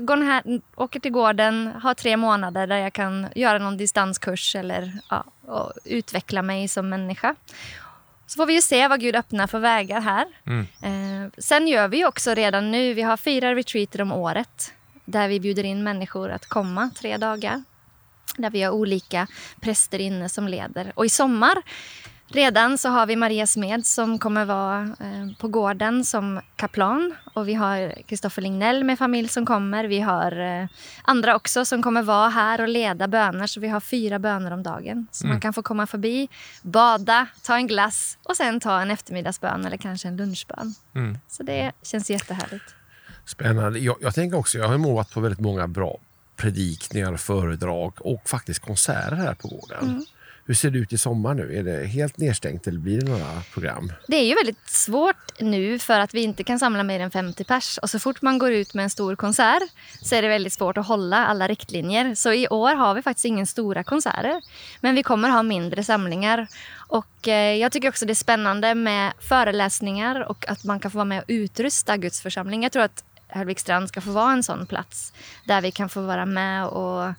går 0.06 0.16
här, 0.16 0.42
åker 0.76 1.00
till 1.00 1.12
gården, 1.12 1.72
har 1.82 1.94
tre 1.94 2.16
månader 2.16 2.66
där 2.66 2.76
jag 2.76 2.92
kan 2.92 3.26
göra 3.34 3.58
någon 3.58 3.76
distanskurs 3.76 4.56
eller 4.56 4.92
ja, 5.10 5.72
utveckla 5.84 6.42
mig 6.42 6.68
som 6.68 6.88
människa. 6.88 7.34
Så 8.26 8.36
får 8.36 8.46
vi 8.46 8.54
ju 8.54 8.62
se 8.62 8.88
vad 8.88 9.00
Gud 9.00 9.16
öppnar 9.16 9.46
för 9.46 9.58
vägar 9.58 10.00
här. 10.00 10.26
Mm. 10.46 10.66
Eh, 10.82 11.30
sen 11.38 11.68
gör 11.68 11.88
vi 11.88 12.04
också 12.04 12.34
redan 12.34 12.70
nu, 12.70 12.94
vi 12.94 13.02
har 13.02 13.16
fyra 13.16 13.54
retreater 13.54 14.02
om 14.02 14.12
året 14.12 14.72
där 15.06 15.28
vi 15.28 15.40
bjuder 15.40 15.64
in 15.64 15.82
människor 15.82 16.30
att 16.30 16.46
komma 16.46 16.90
tre 16.98 17.16
dagar. 17.16 17.62
Där 18.36 18.50
vi 18.50 18.62
har 18.62 18.72
olika 18.72 19.26
präster 19.60 19.98
inne 19.98 20.28
som 20.28 20.48
leder. 20.48 20.92
Och 20.94 21.06
i 21.06 21.08
sommar 21.08 21.62
Redan 22.28 22.78
så 22.78 22.88
har 22.88 23.06
vi 23.06 23.16
Maria 23.16 23.46
Smed 23.46 23.86
som 23.86 24.18
kommer 24.18 24.44
vara 24.44 24.82
eh, 24.82 25.38
på 25.38 25.48
gården 25.48 26.04
som 26.04 26.40
kaplan. 26.56 27.14
Och 27.34 27.48
vi 27.48 27.54
har 27.54 28.02
Kristoffer 28.06 28.42
Lignell 28.42 28.84
med 28.84 28.98
familj 28.98 29.28
som 29.28 29.46
kommer. 29.46 29.84
Vi 29.84 30.00
har 30.00 30.60
eh, 30.62 30.68
andra 31.02 31.36
också 31.36 31.64
som 31.64 31.82
kommer 31.82 32.02
vara 32.02 32.28
här 32.28 32.60
och 32.60 32.68
leda 32.68 33.08
böner. 33.08 33.46
Så 33.46 33.60
vi 33.60 33.68
har 33.68 33.80
fyra 33.80 34.18
böner 34.18 34.50
om 34.50 34.62
dagen. 34.62 35.06
Så 35.10 35.24
mm. 35.24 35.34
man 35.34 35.40
kan 35.40 35.52
få 35.52 35.62
komma 35.62 35.86
förbi, 35.86 36.28
bada, 36.62 37.26
ta 37.42 37.56
en 37.56 37.66
glass 37.66 38.18
och 38.22 38.36
sen 38.36 38.60
ta 38.60 38.80
en 38.80 38.90
eftermiddagsbön 38.90 39.64
eller 39.64 39.76
kanske 39.76 40.08
en 40.08 40.16
lunchbön. 40.16 40.74
Mm. 40.94 41.18
Så 41.28 41.42
det 41.42 41.72
känns 41.82 42.10
jättehärligt. 42.10 42.74
Spännande. 43.24 43.78
Jag, 43.78 43.96
jag 44.00 44.14
tänker 44.14 44.38
också, 44.38 44.58
jag 44.58 44.68
har 44.68 44.78
målat 44.78 45.10
på 45.10 45.20
väldigt 45.20 45.40
många 45.40 45.68
bra 45.68 45.98
predikningar, 46.36 47.16
föredrag 47.16 47.92
och 47.98 48.28
faktiskt 48.28 48.60
konserter 48.60 49.16
här 49.16 49.34
på 49.34 49.48
gården. 49.48 49.84
Mm. 49.88 50.04
Hur 50.46 50.54
ser 50.54 50.70
det 50.70 50.78
ut 50.78 50.92
i 50.92 50.98
sommar 50.98 51.34
nu? 51.34 51.56
Är 51.58 51.62
det 51.62 51.86
helt 51.86 52.18
nedstängt 52.18 52.66
eller 52.66 52.78
blir 52.78 53.00
det 53.00 53.10
några 53.10 53.42
program? 53.52 53.92
Det 54.08 54.16
är 54.16 54.24
ju 54.24 54.34
väldigt 54.34 54.68
svårt 54.68 55.40
nu 55.40 55.78
för 55.78 56.00
att 56.00 56.14
vi 56.14 56.22
inte 56.22 56.44
kan 56.44 56.58
samla 56.58 56.82
mer 56.82 57.00
än 57.00 57.10
50 57.10 57.44
pers. 57.44 57.78
Och 57.78 57.90
så 57.90 57.98
fort 57.98 58.22
man 58.22 58.38
går 58.38 58.52
ut 58.52 58.74
med 58.74 58.82
en 58.82 58.90
stor 58.90 59.16
konsert 59.16 59.62
så 60.02 60.14
är 60.14 60.22
det 60.22 60.28
väldigt 60.28 60.52
svårt 60.52 60.76
att 60.76 60.86
hålla 60.86 61.26
alla 61.26 61.48
riktlinjer. 61.48 62.14
Så 62.14 62.32
i 62.32 62.48
år 62.48 62.74
har 62.74 62.94
vi 62.94 63.02
faktiskt 63.02 63.24
ingen 63.24 63.46
stora 63.46 63.84
konserter. 63.84 64.40
Men 64.80 64.94
vi 64.94 65.02
kommer 65.02 65.28
ha 65.28 65.42
mindre 65.42 65.84
samlingar. 65.84 66.46
Och 66.76 67.28
eh, 67.28 67.56
jag 67.56 67.72
tycker 67.72 67.88
också 67.88 68.06
det 68.06 68.12
är 68.12 68.14
spännande 68.14 68.74
med 68.74 69.12
föreläsningar 69.20 70.20
och 70.20 70.48
att 70.48 70.64
man 70.64 70.80
kan 70.80 70.90
få 70.90 70.98
vara 70.98 71.04
med 71.04 71.18
och 71.18 71.28
utrusta 71.28 71.96
Guds 71.96 72.20
församling. 72.20 72.62
Jag 72.62 72.72
tror 72.72 72.82
att 72.82 73.04
Höllvikstrand 73.28 73.88
ska 73.88 74.00
få 74.00 74.10
vara 74.10 74.32
en 74.32 74.42
sån 74.42 74.66
plats 74.66 75.12
där 75.44 75.60
vi 75.60 75.70
kan 75.70 75.88
få 75.88 76.00
vara 76.00 76.26
med 76.26 76.66
och 76.66 77.12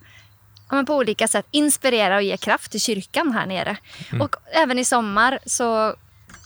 ja, 0.69 0.83
på 0.83 0.95
olika 0.95 1.27
sätt 1.27 1.45
inspirera 1.51 2.15
och 2.15 2.23
ge 2.23 2.37
kraft 2.37 2.71
till 2.71 2.81
kyrkan 2.81 3.31
här 3.31 3.45
nere. 3.45 3.77
Mm. 4.09 4.21
Och 4.21 4.35
även 4.51 4.79
i 4.79 4.85
sommar 4.85 5.39
så 5.45 5.95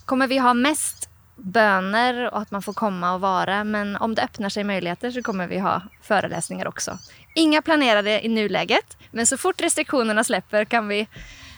kommer 0.05 0.27
vi 0.27 0.37
ha 0.37 0.53
mest 0.53 1.09
böner 1.35 2.33
och 2.33 2.41
att 2.41 2.51
man 2.51 2.61
får 2.61 2.73
komma 2.73 3.13
och 3.13 3.21
vara. 3.21 3.63
Men 3.63 3.95
om 3.95 4.15
det 4.15 4.21
öppnar 4.21 4.49
sig 4.49 4.63
möjligheter 4.63 5.11
så 5.11 5.21
kommer 5.21 5.47
vi 5.47 5.59
ha 5.59 5.81
föreläsningar 6.01 6.67
också. 6.67 6.97
Inga 7.35 7.61
planerade 7.61 8.25
i 8.25 8.27
nuläget, 8.27 8.97
men 9.11 9.25
så 9.25 9.37
fort 9.37 9.61
restriktionerna 9.61 10.23
släpper 10.23 10.65
kan 10.65 10.87
vi 10.87 11.07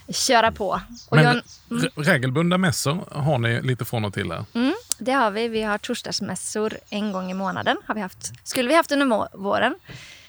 köra 0.10 0.51
på. 0.51 0.82
Och 1.10 1.15
men 1.17 1.25
jag, 1.25 1.41
mm. 1.72 1.89
regelbundna 1.96 2.58
mässor 2.58 3.05
har 3.12 3.38
ni 3.38 3.62
lite 3.62 3.86
från 3.86 4.05
och 4.05 4.13
till 4.13 4.32
här? 4.32 4.46
Mm, 4.53 4.74
det 4.98 5.12
har 5.12 5.32
vi. 5.32 5.48
Vi 5.48 5.62
har 5.62 5.77
torsdagsmässor 5.77 6.74
en 6.89 7.12
gång 7.12 7.32
i 7.32 7.34
månaden. 7.34 7.77
Har 7.86 7.96
vi 7.96 8.01
haft, 8.01 8.48
skulle 8.48 8.70
vi 8.70 8.75
haft 8.75 8.91
under 8.91 9.38
våren. 9.38 9.75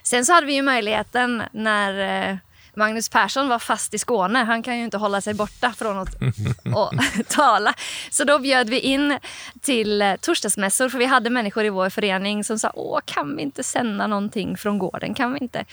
Sen 0.06 0.24
så 0.24 0.32
hade 0.32 0.46
vi 0.46 0.54
ju 0.54 0.62
möjligheten 0.62 1.42
när 1.52 2.30
eh, 2.30 2.36
Magnus 2.74 3.08
Persson 3.08 3.48
var 3.48 3.58
fast 3.58 3.94
i 3.94 3.98
Skåne. 3.98 4.38
Han 4.38 4.62
kan 4.62 4.78
ju 4.78 4.84
inte 4.84 4.96
hålla 4.96 5.20
sig 5.20 5.34
borta 5.34 5.72
från 5.72 5.98
att 5.98 6.14
och, 6.74 6.92
tala. 7.28 7.74
Så 8.10 8.24
då 8.24 8.38
bjöd 8.38 8.70
vi 8.70 8.80
in 8.80 9.18
till 9.60 10.02
eh, 10.02 10.16
torsdagsmässor 10.16 10.88
för 10.88 10.98
vi 10.98 11.04
hade 11.04 11.30
människor 11.30 11.64
i 11.64 11.68
vår 11.68 11.90
förening 11.90 12.44
som 12.44 12.58
sa 12.58 12.70
Åh, 12.74 13.00
kan 13.04 13.36
vi 13.36 13.42
inte 13.42 13.62
sända 13.62 14.06
någonting 14.06 14.56
från 14.56 14.78
gården? 14.78 15.14
Kan 15.14 15.32
vi 15.32 15.38
inte? 15.38 15.64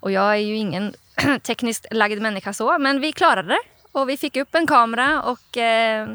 Och 0.00 0.12
jag 0.12 0.32
är 0.32 0.36
ju 0.36 0.56
ingen 0.56 0.94
tekniskt 1.42 1.86
lagd 1.90 2.22
människa 2.22 2.52
så, 2.52 2.78
men 2.78 3.00
vi 3.00 3.12
klarade 3.12 3.48
det. 3.48 3.60
Och 3.92 4.08
vi 4.08 4.16
fick 4.16 4.36
upp 4.36 4.54
en 4.54 4.66
kamera 4.66 5.22
och 5.22 5.56
eh, 5.56 6.08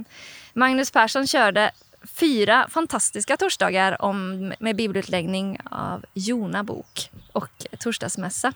Magnus 0.54 0.92
Persson 0.92 1.28
körde 1.28 1.72
fyra 2.04 2.68
fantastiska 2.70 3.38
torsdagar 3.38 4.02
om, 4.02 4.54
med 4.60 4.76
bibelutläggning 4.76 5.58
av 5.66 6.06
Jona 6.14 6.64
bok 6.64 7.10
och 7.32 7.66
torsdagsmässa. 7.80 8.54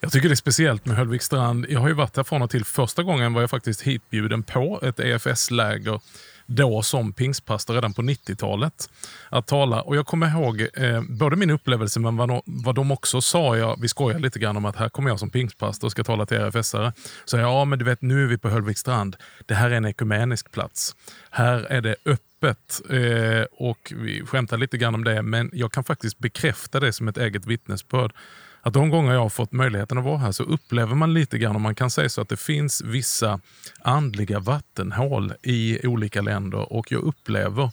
Jag 0.00 0.12
tycker 0.12 0.28
det 0.28 0.34
är 0.34 0.36
speciellt 0.36 0.86
med 0.86 0.96
Höllvikstrand. 0.96 1.66
Jag 1.68 1.80
har 1.80 1.88
ju 1.88 1.94
varit 1.94 2.16
här 2.16 2.24
från 2.24 2.42
och 2.42 2.50
till. 2.50 2.64
Första 2.64 3.02
gången 3.02 3.32
var 3.32 3.40
jag 3.40 3.50
faktiskt 3.50 3.82
hitbjuden 3.82 4.42
på 4.42 4.80
ett 4.82 5.00
EFS-läger 5.00 6.00
då 6.50 6.82
som 6.82 7.12
pingstpastor 7.12 7.74
redan 7.74 7.92
på 7.92 8.02
90-talet 8.02 8.90
att 9.28 9.46
tala. 9.46 9.82
Och 9.82 9.96
Jag 9.96 10.06
kommer 10.06 10.28
ihåg 10.28 10.66
eh, 10.74 11.02
både 11.08 11.36
min 11.36 11.50
upplevelse 11.50 12.00
men 12.00 12.16
vad, 12.16 12.42
vad 12.44 12.74
de 12.74 12.90
också 12.90 13.20
sa. 13.20 13.56
Jag, 13.56 13.80
vi 13.80 13.88
skojade 13.88 14.22
lite 14.22 14.38
grann 14.38 14.56
om 14.56 14.64
att 14.64 14.76
här 14.76 14.88
kommer 14.88 15.10
jag 15.10 15.18
som 15.18 15.30
pingstpastor 15.30 15.88
och 15.88 15.92
ska 15.92 16.04
tala 16.04 16.26
till 16.26 16.38
RFS-are. 16.38 16.92
Så 17.24 17.36
jag, 17.36 17.50
ja 17.50 17.64
men 17.64 17.78
du 17.78 17.84
vet 17.84 18.02
nu 18.02 18.24
är 18.24 18.26
vi 18.26 18.38
på 18.38 18.48
Höllvikstrand. 18.48 19.16
Det 19.46 19.54
här 19.54 19.70
är 19.70 19.74
en 19.74 19.86
ekumenisk 19.86 20.52
plats. 20.52 20.96
Här 21.30 21.58
är 21.58 21.80
det 21.80 21.96
öppet. 22.04 22.80
Eh, 22.90 23.44
och 23.52 23.92
Vi 23.96 24.26
skämtar 24.26 24.56
lite 24.56 24.78
grann 24.78 24.94
om 24.94 25.04
det 25.04 25.22
men 25.22 25.50
jag 25.52 25.72
kan 25.72 25.84
faktiskt 25.84 26.18
bekräfta 26.18 26.80
det 26.80 26.92
som 26.92 27.08
ett 27.08 27.16
eget 27.16 27.46
vittnesbörd 27.46 28.12
att 28.62 28.72
de 28.72 28.90
gånger 28.90 29.12
jag 29.12 29.20
har 29.20 29.28
fått 29.28 29.52
möjligheten 29.52 29.98
att 29.98 30.04
vara 30.04 30.18
här 30.18 30.32
så 30.32 30.42
upplever 30.42 30.94
man 30.94 31.14
lite 31.14 31.38
grann, 31.38 31.56
om 31.56 31.62
man 31.62 31.74
kan 31.74 31.90
säga 31.90 32.08
så, 32.08 32.20
att 32.20 32.28
det 32.28 32.36
finns 32.36 32.82
vissa 32.82 33.40
andliga 33.82 34.40
vattenhål 34.40 35.32
i 35.42 35.86
olika 35.86 36.20
länder 36.20 36.72
och 36.72 36.92
jag 36.92 37.02
upplever 37.02 37.70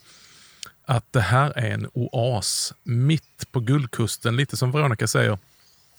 att 0.86 1.12
det 1.12 1.20
här 1.20 1.52
är 1.56 1.70
en 1.70 1.88
oas 1.92 2.72
mitt 2.82 3.52
på 3.52 3.60
Guldkusten, 3.60 4.36
lite 4.36 4.56
som 4.56 4.72
Veronica 4.72 5.06
säger. 5.06 5.38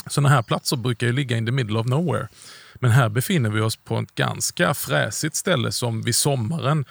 Sådana 0.08 0.30
här 0.30 0.42
platser 0.42 0.78
brukar 0.78 1.08
ju 1.08 1.14
ligga 1.14 1.38
in 1.38 1.46
the 1.46 1.52
middle 1.52 1.80
of 1.80 1.86
nowhere. 1.86 2.28
Men 2.76 2.92
här 2.92 3.10
befinner 3.10 3.50
vi 3.50 3.62
oss 3.62 3.76
på 3.76 4.00
ett 4.00 4.16
ganska 4.16 4.74
fräsigt 4.74 5.36
ställe 5.36 5.72
som 5.72 6.02
vid 6.02 6.16
sommaren 6.16 6.86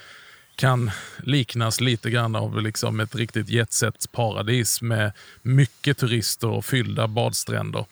kan 0.59 0.91
liknas 1.23 1.81
lite 1.81 2.11
grann 2.11 2.37
av 2.37 2.63
liksom 2.63 3.01
ett 3.01 3.15
riktigt 3.15 3.49
jetset-paradis 3.49 4.83
med 4.83 5.13
mycket 5.43 5.99
turister 5.99 6.49
och 6.49 6.65
fyllda 6.65 7.07
badstränder. 7.07 7.87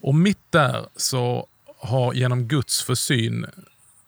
Och 0.00 0.14
mitt 0.14 0.52
där 0.52 0.86
så 0.96 1.46
har 1.78 2.14
genom 2.14 2.48
Guds 2.48 2.82
försyn 2.82 3.46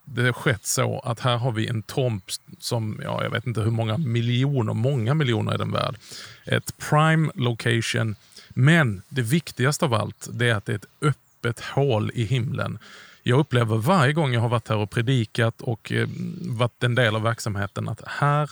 det 0.05 0.33
skett 0.33 0.67
så 0.67 0.99
att 0.99 1.21
här 1.21 1.37
har 1.37 1.53
vi 1.53 1.67
en 1.67 1.83
tomt 1.83 2.41
som, 2.59 3.01
ja, 3.05 3.23
jag 3.23 3.31
vet 3.31 3.47
inte 3.47 3.61
hur 3.61 3.71
många 3.71 3.99
miljoner, 3.99 4.75
många 4.75 5.15
miljoner 5.15 5.53
är 5.53 5.59
den 5.59 5.73
värd. 5.73 5.97
Ett 6.45 6.79
prime 6.79 7.31
location. 7.35 8.17
Men 8.49 9.03
det 9.09 9.23
viktigaste 9.23 9.85
av 9.85 9.95
allt, 9.95 10.29
det 10.33 10.49
är 10.49 10.55
att 10.55 10.67
det 10.67 10.73
är 10.73 10.77
ett 10.77 10.87
öppet 11.01 11.61
hål 11.61 12.11
i 12.15 12.25
himlen 12.25 12.79
jag 13.23 13.39
upplever 13.39 13.77
varje 13.77 14.13
gång 14.13 14.33
jag 14.33 14.41
har 14.41 14.49
varit 14.49 14.69
här 14.69 14.77
och 14.77 14.91
predikat 14.91 15.61
och 15.61 15.93
eh, 15.93 16.09
varit 16.41 16.83
en 16.83 16.95
del 16.95 17.17
av 17.17 17.23
verksamheten 17.23 17.89
att 17.89 18.03
här 18.07 18.51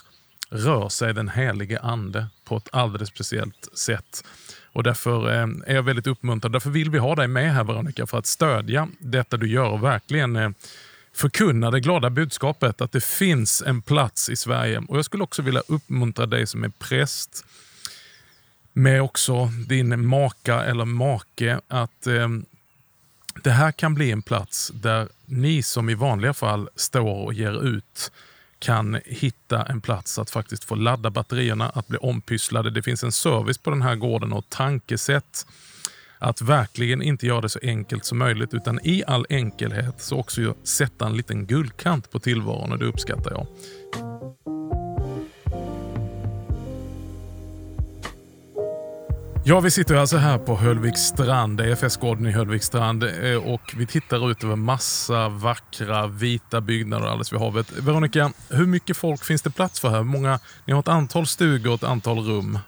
rör 0.51 0.89
sig 0.89 1.15
den 1.15 1.29
helige 1.29 1.81
ande 1.81 2.27
på 2.45 2.57
ett 2.57 2.69
alldeles 2.73 3.09
speciellt 3.09 3.69
sätt. 3.79 4.25
Och 4.73 4.83
Därför 4.83 5.31
eh, 5.33 5.49
är 5.67 5.75
jag 5.75 5.83
väldigt 5.83 6.07
uppmuntrad. 6.07 6.53
Därför 6.53 6.71
vill 6.71 6.91
vi 6.91 6.99
ha 6.99 7.15
dig 7.15 7.29
med 7.29 7.55
här 7.55 7.65
Veronica 7.65 8.07
för 8.07 8.19
att 8.19 8.27
stödja 8.27 8.89
detta 8.99 9.37
du 9.37 9.49
gör 9.49 9.69
och 9.69 9.85
verkligen 9.85 10.37
eh, 10.37 10.51
förkunna 11.13 11.71
det 11.71 11.81
glada 11.81 12.11
budskapet 12.11 12.81
att 12.81 12.93
det 12.93 13.05
finns 13.05 13.63
en 13.67 13.83
plats 13.83 14.29
i 14.29 14.37
Sverige. 14.37 14.83
Och 14.89 14.99
Jag 14.99 15.05
skulle 15.05 15.23
också 15.23 15.43
vilja 15.43 15.63
uppmuntra 15.69 16.27
dig 16.27 16.47
som 16.47 16.65
är 16.65 16.69
präst 16.69 17.45
med 18.73 19.03
också 19.03 19.51
din 19.69 20.07
maka 20.07 20.65
eller 20.65 20.85
make 20.85 21.61
att 21.69 22.07
eh, 22.07 22.29
det 23.45 23.51
här 23.51 23.73
kan 23.73 23.95
bli 23.95 24.11
en 24.13 24.23
plats 24.23 24.71
där 24.75 25.09
ni 25.27 25.63
som 25.63 25.91
i 25.91 25.95
vanliga 25.95 26.35
fall 26.35 26.69
står 26.77 27.25
och 27.25 27.35
ger 27.35 27.65
ut 27.65 28.13
kan 28.59 29.01
hitta 29.05 29.65
en 29.65 29.81
plats 29.81 30.19
att 30.19 30.31
faktiskt 30.31 30.65
få 30.65 30.75
ladda 30.75 31.11
batterierna, 31.11 31.69
att 31.69 31.89
bli 31.89 31.99
ompysslade. 32.01 32.71
Det 32.71 32.83
finns 32.83 33.05
en 33.05 33.13
service 33.13 33.59
på 33.59 33.71
den 33.71 33.83
här 33.83 33.95
gården 33.97 34.33
och 34.33 34.49
tankesätt 34.49 35.47
att 36.19 36.41
verkligen 36.41 37.03
inte 37.03 37.27
göra 37.27 37.41
det 37.41 37.49
så 37.49 37.59
enkelt 37.63 38.05
som 38.05 38.19
möjligt 38.19 38.55
utan 38.55 38.81
i 38.83 39.03
all 39.07 39.27
enkelhet 39.29 40.03
så 40.03 40.19
också 40.19 40.55
sätta 40.65 41.07
en 41.07 41.17
liten 41.17 41.47
guldkant 41.47 42.11
på 42.11 42.19
tillvaron 42.19 42.73
och 42.73 42.79
det 42.79 42.87
uppskattar 42.87 43.31
jag. 43.31 43.47
Ja, 49.49 49.61
vi 49.61 49.71
sitter 49.71 49.95
alltså 49.95 50.17
här 50.17 50.39
på 50.39 50.57
Höllviks 50.57 51.01
strand, 51.01 51.61
EFS-gården 51.61 52.27
i 52.27 52.31
Höllviks 52.31 52.67
strand 52.67 53.03
eh, 53.03 53.53
och 53.53 53.75
vi 53.77 53.87
tittar 53.87 54.31
ut 54.31 54.45
över 54.45 54.57
massa 54.57 55.29
vackra 55.29 56.07
vita 56.07 56.61
byggnader 56.61 57.07
alldeles 57.07 57.33
vid 57.33 57.41
havet. 57.41 57.73
Veronica, 57.73 58.33
hur 58.51 58.67
mycket 58.67 58.97
folk 58.97 59.25
finns 59.25 59.43
det 59.43 59.51
plats 59.51 59.81
för 59.81 59.89
här? 59.89 60.03
Många, 60.03 60.39
ni 60.65 60.73
har 60.73 60.81
ett 60.81 60.89
antal 60.89 61.27
stugor 61.27 61.69
och 61.69 61.75
ett 61.75 61.85
antal 61.85 62.19
rum. 62.19 62.59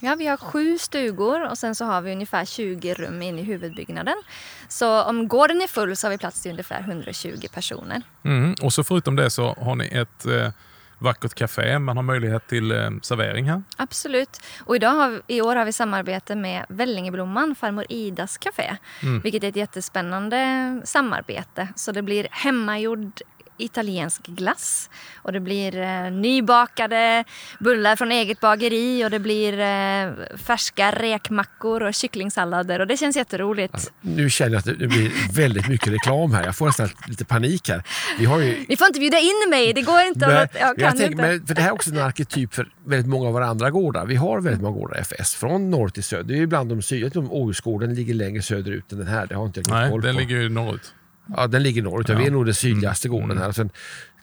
Ja, 0.00 0.14
vi 0.14 0.26
har 0.26 0.36
sju 0.36 0.78
stugor 0.78 1.50
och 1.50 1.58
sen 1.58 1.74
så 1.74 1.84
har 1.84 2.00
vi 2.00 2.12
ungefär 2.12 2.44
20 2.44 2.94
rum 2.94 3.22
inne 3.22 3.40
i 3.40 3.44
huvudbyggnaden. 3.44 4.22
Så 4.68 5.02
om 5.02 5.28
gården 5.28 5.62
är 5.62 5.66
full 5.66 5.96
så 5.96 6.06
har 6.06 6.10
vi 6.10 6.18
plats 6.18 6.42
till 6.42 6.50
ungefär 6.50 6.80
120 6.80 7.46
personer. 7.54 8.02
Mm, 8.24 8.54
och 8.62 8.72
så 8.72 8.84
förutom 8.84 9.16
det 9.16 9.30
så 9.30 9.54
har 9.60 9.74
ni 9.74 9.86
ett 9.86 10.26
eh, 10.26 10.50
vackert 10.98 11.34
café. 11.34 11.78
Man 11.78 11.96
har 11.96 12.02
möjlighet 12.02 12.46
till 12.46 12.72
eh, 12.72 12.90
servering 13.02 13.48
här. 13.48 13.62
Absolut. 13.76 14.40
Och 14.64 14.76
idag 14.76 14.90
har, 14.90 15.22
i 15.26 15.40
år 15.40 15.56
har 15.56 15.64
vi 15.64 15.72
samarbete 15.72 16.36
med 16.36 16.64
Vällingeblomman, 16.68 17.54
farmor 17.54 17.86
Idas 17.88 18.38
café. 18.38 18.76
Mm. 19.02 19.20
Vilket 19.20 19.44
är 19.44 19.48
ett 19.48 19.56
jättespännande 19.56 20.80
samarbete. 20.84 21.68
Så 21.76 21.92
det 21.92 22.02
blir 22.02 22.28
hemmagjord 22.30 23.20
italiensk 23.58 24.26
glass. 24.26 24.90
Och 25.16 25.32
det 25.32 25.40
blir 25.40 25.76
eh, 25.76 26.10
nybakade 26.10 27.24
bullar 27.58 27.96
från 27.96 28.12
eget 28.12 28.40
bageri 28.40 29.04
och 29.04 29.10
det 29.10 29.18
blir 29.18 29.52
eh, 29.52 30.36
färska 30.36 30.92
rekmackor 30.92 31.82
och 31.82 31.94
kycklingsallader 31.94 32.80
och 32.80 32.86
det 32.86 32.96
känns 32.96 33.16
jätteroligt. 33.16 33.74
Alltså, 33.74 33.90
nu 34.00 34.30
känner 34.30 34.52
jag 34.52 34.58
att 34.58 34.78
det 34.78 34.86
blir 34.88 35.34
väldigt 35.36 35.68
mycket 35.68 35.88
reklam 35.92 36.32
här. 36.32 36.44
Jag 36.44 36.56
får 36.56 36.66
nästan 36.66 36.88
lite 37.08 37.24
panik 37.24 37.68
här. 37.68 37.82
Vi 38.18 38.24
har 38.24 38.40
ju... 38.40 38.64
Ni 38.68 38.76
får 38.76 38.86
inte 38.86 39.00
bjuda 39.00 39.18
in 39.18 39.50
mig, 39.50 39.72
det 39.72 39.82
går 39.82 40.00
inte. 40.00 40.26
Nej, 40.26 40.36
jag 40.36 40.50
kan 40.52 40.74
jag 40.76 40.90
tänker, 40.90 41.10
inte. 41.10 41.22
Men, 41.22 41.46
för 41.46 41.54
det 41.54 41.60
här 41.60 41.68
är 41.68 41.74
också 41.74 41.90
en 41.90 41.98
arketyp 41.98 42.54
för 42.54 42.68
väldigt 42.86 43.08
många 43.08 43.26
av 43.26 43.32
våra 43.32 43.46
andra 43.46 43.70
gårdar. 43.70 44.06
Vi 44.06 44.16
har 44.16 44.40
väldigt 44.40 44.62
många 44.62 44.76
gårdar 44.78 45.00
FS, 45.00 45.34
från 45.34 45.70
norr 45.70 45.88
till 45.88 46.04
söder. 46.04 46.24
Det 46.24 46.38
är 46.38 46.42
ibland 46.42 46.68
de 46.68 46.82
sydliga, 46.82 47.22
Åhusgården 47.30 47.94
ligger 47.94 48.14
längre 48.14 48.42
söderut 48.42 48.92
än 48.92 48.98
den 48.98 49.06
här. 49.06 49.26
Det 49.26 49.34
har 49.34 49.46
inte 49.46 49.60
jag 49.60 49.70
Nej, 49.70 49.90
koll 49.90 50.00
på. 50.00 50.06
den 50.06 50.16
ligger 50.16 50.36
ju 50.36 50.48
norrut. 50.48 50.94
Ja, 51.36 51.46
den 51.46 51.62
ligger 51.62 51.82
norrut. 51.82 52.08
Ja. 52.08 52.18
Vi 52.18 52.26
är 52.26 52.30
nog 52.30 52.44
den 52.46 52.54
sydligaste 52.54 53.08
gården 53.08 53.38
här. 53.38 53.52
Sen 53.52 53.70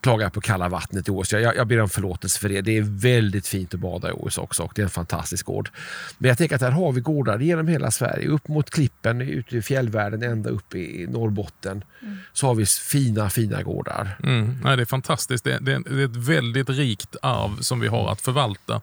klagar 0.03 0.29
på 0.29 0.41
kalla 0.41 0.69
vattnet 0.69 1.07
i 1.07 1.11
Ås. 1.11 1.33
Jag, 1.33 1.55
jag 1.55 1.67
ber 1.67 1.79
om 1.81 1.89
förlåtelse 1.89 2.39
för 2.39 2.49
det. 2.49 2.61
Det 2.61 2.77
är 2.77 2.81
väldigt 2.81 3.47
fint 3.47 3.73
att 3.73 3.79
bada 3.79 4.09
i 4.09 4.11
Ås 4.11 4.37
också 4.37 4.63
och 4.63 4.71
det 4.75 4.81
är 4.81 4.83
en 4.83 4.89
fantastisk 4.89 5.45
gård. 5.45 5.69
Men 6.17 6.27
jag 6.29 6.37
tänker 6.37 6.55
att 6.55 6.61
här 6.61 6.71
har 6.71 6.91
vi 6.91 7.01
gårdar 7.01 7.39
genom 7.39 7.67
hela 7.67 7.91
Sverige. 7.91 8.27
Upp 8.27 8.47
mot 8.47 8.69
klippen, 8.69 9.21
ut 9.21 9.53
i 9.53 9.61
fjällvärlden, 9.61 10.23
ända 10.23 10.49
upp 10.49 10.75
i 10.75 11.07
Norrbotten. 11.09 11.83
Mm. 12.01 12.17
Så 12.33 12.47
har 12.47 12.55
vi 12.55 12.65
fina, 12.65 13.29
fina 13.29 13.61
gårdar. 13.61 14.17
Mm. 14.23 14.57
Ja, 14.63 14.75
det 14.75 14.81
är 14.81 14.85
fantastiskt. 14.85 15.43
Det, 15.43 15.59
det, 15.59 15.79
det 15.89 16.01
är 16.01 16.05
ett 16.05 16.15
väldigt 16.15 16.69
rikt 16.69 17.15
arv 17.21 17.61
som 17.61 17.79
vi 17.79 17.87
har 17.87 18.11
att 18.11 18.21
förvalta. 18.21 18.81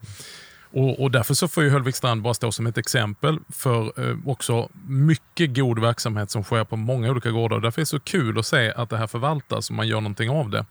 Och, 0.73 1.03
och, 1.03 1.11
Därför 1.11 1.35
så 1.35 1.49
får 1.49 1.63
ju 1.63 1.71
Höllvik 1.71 1.97
strand 1.97 2.23
bara 2.23 2.35
stå 2.35 2.53
som 2.53 2.67
ett 2.67 2.79
exempel 2.79 3.39
för 3.49 4.11
eh, 4.11 4.17
också 4.27 4.69
mycket 4.87 5.55
god 5.55 5.79
verksamhet 5.79 6.31
som 6.31 6.45
sker 6.45 6.65
på 6.65 6.77
många 6.77 7.11
olika 7.11 7.31
gårdar. 7.31 7.57
Och 7.57 7.63
därför 7.63 7.81
är 7.81 7.83
det 7.83 7.87
så 7.87 8.01
kul 8.01 8.39
att 8.39 8.47
se 8.47 8.73
att 8.73 8.91
det 8.91 8.97
här 8.97 9.07
förvaltas 9.07 9.71
och 9.71 9.77
man 9.77 9.89
gör 9.89 10.01
någonting 10.01 10.31
av 10.31 10.51
det. 10.51 10.65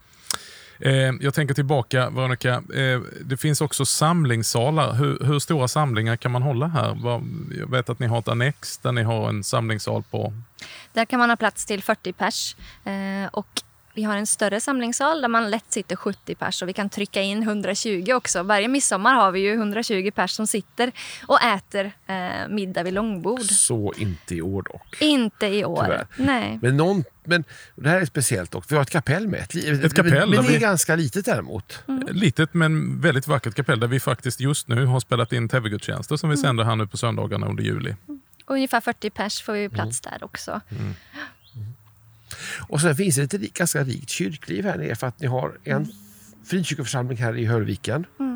Eh, 0.79 1.13
jag 1.22 1.34
tänker 1.34 1.53
tillbaka, 1.53 2.10
Veronica. 2.10 2.53
Eh, 2.53 3.01
det 3.22 3.38
finns 3.38 3.62
också 3.62 3.86
samlingssalar. 3.86 4.94
Hur, 4.94 5.20
hur, 5.24 5.39
stora 5.39 5.68
samlingar 5.68 6.15
kan 6.15 6.32
man 6.32 6.41
hålla 6.41 6.68
här? 6.68 6.98
Jag 7.60 7.72
vet 7.72 7.89
att 7.89 8.00
ni 8.00 8.08
har 8.08 8.20
ett 8.20 8.27
annex 8.27 8.77
där 8.77 8.91
ni 8.91 9.03
har 9.03 9.29
en 9.29 9.44
samlingssal 9.44 10.03
på... 10.03 10.34
Där 10.94 11.06
kan 11.06 11.20
man 11.20 11.29
ha 11.29 11.38
plats 11.38 11.65
till 11.65 11.84
40 11.84 12.13
pers. 12.13 12.56
Eh, 12.84 13.29
och 13.32 13.48
vi 14.00 14.03
har 14.03 14.18
en 14.18 14.27
större 14.27 14.62
samlingssal 14.62 15.22
där 15.22 15.27
man 15.27 15.50
lätt 15.50 15.65
sitter 15.74 15.96
70 15.96 16.36
pers 16.36 16.62
och 16.62 16.70
vi 16.70 16.74
kan 16.74 16.89
trycka 16.89 17.22
in 17.22 17.44
120 17.44 18.12
också. 18.13 18.44
Varje 18.44 18.68
midsommar 18.68 19.13
har 19.13 19.32
vi 19.32 19.39
ju 19.39 19.53
120 19.53 20.12
pers 20.15 20.32
som 20.32 20.48
sitter 20.48 20.91
och 21.27 21.41
äter 21.41 21.91
eh, 22.08 22.48
middag 22.50 22.84
vid 22.84 22.94
långbord. 22.94 23.41
Så 23.41 23.94
inte 23.98 24.36
i 24.36 24.41
år 24.41 24.62
dock. 24.62 25.01
Inte 25.01 25.48
i 25.48 25.65
år. 25.65 25.84
Tyvärr. 25.84 26.08
Nej. 26.18 26.60
Men, 26.62 26.77
någon, 26.77 27.03
men 27.24 27.44
det 27.75 27.89
här 27.89 28.01
är 28.01 28.06
speciellt 28.06 28.56
också. 28.56 28.68
Vi 28.70 28.75
har 28.75 28.84
ett 28.84 28.89
kapell 28.89 29.27
med. 29.27 29.39
Ett, 29.39 29.56
ett 29.56 29.94
kapell, 29.94 30.29
men 30.29 30.44
det 30.44 30.50
är 30.50 30.53
vi... 30.53 30.58
ganska 30.58 30.96
litet 30.96 31.25
däremot. 31.25 31.84
Mm. 31.88 32.08
Litet 32.12 32.53
men 32.53 33.01
väldigt 33.01 33.27
vackert 33.27 33.56
kapell 33.56 33.79
där 33.79 33.88
vi 33.88 34.00
faktiskt 34.00 34.39
just 34.39 34.68
nu 34.68 34.86
har 34.86 35.00
spelat 35.00 35.34
in 35.34 35.50
tv-gudstjänster 35.50 36.18
som 36.18 36.29
vi 36.29 36.36
mm. 36.36 36.44
sänder 36.44 36.63
här 36.63 36.75
nu 36.75 36.88
på 36.88 36.98
söndagarna 36.98 37.48
under 37.48 37.63
juli. 37.63 37.96
Mm. 38.08 38.22
Ungefär 38.46 38.82
40 38.82 39.10
pers 39.10 39.41
får 39.41 39.53
vi 39.53 39.70
plats 39.70 40.01
mm. 40.06 40.20
där 40.20 40.25
också. 40.25 40.62
Och 42.60 42.81
sen 42.81 42.96
finns 42.96 43.15
det 43.15 43.34
ett 43.34 43.53
ganska 43.53 43.84
rikt 43.84 44.10
kyrkliv 44.10 44.65
här 44.65 44.77
nere 44.77 44.96
för 44.96 45.08
att 45.08 45.19
ni 45.19 45.27
har 45.27 45.58
en 45.63 45.75
mm. 45.75 45.89
frikyrkoförsamling 46.46 47.17
här 47.17 47.38
i 47.38 47.46
Hörviken. 47.46 48.05
Mm. 48.19 48.28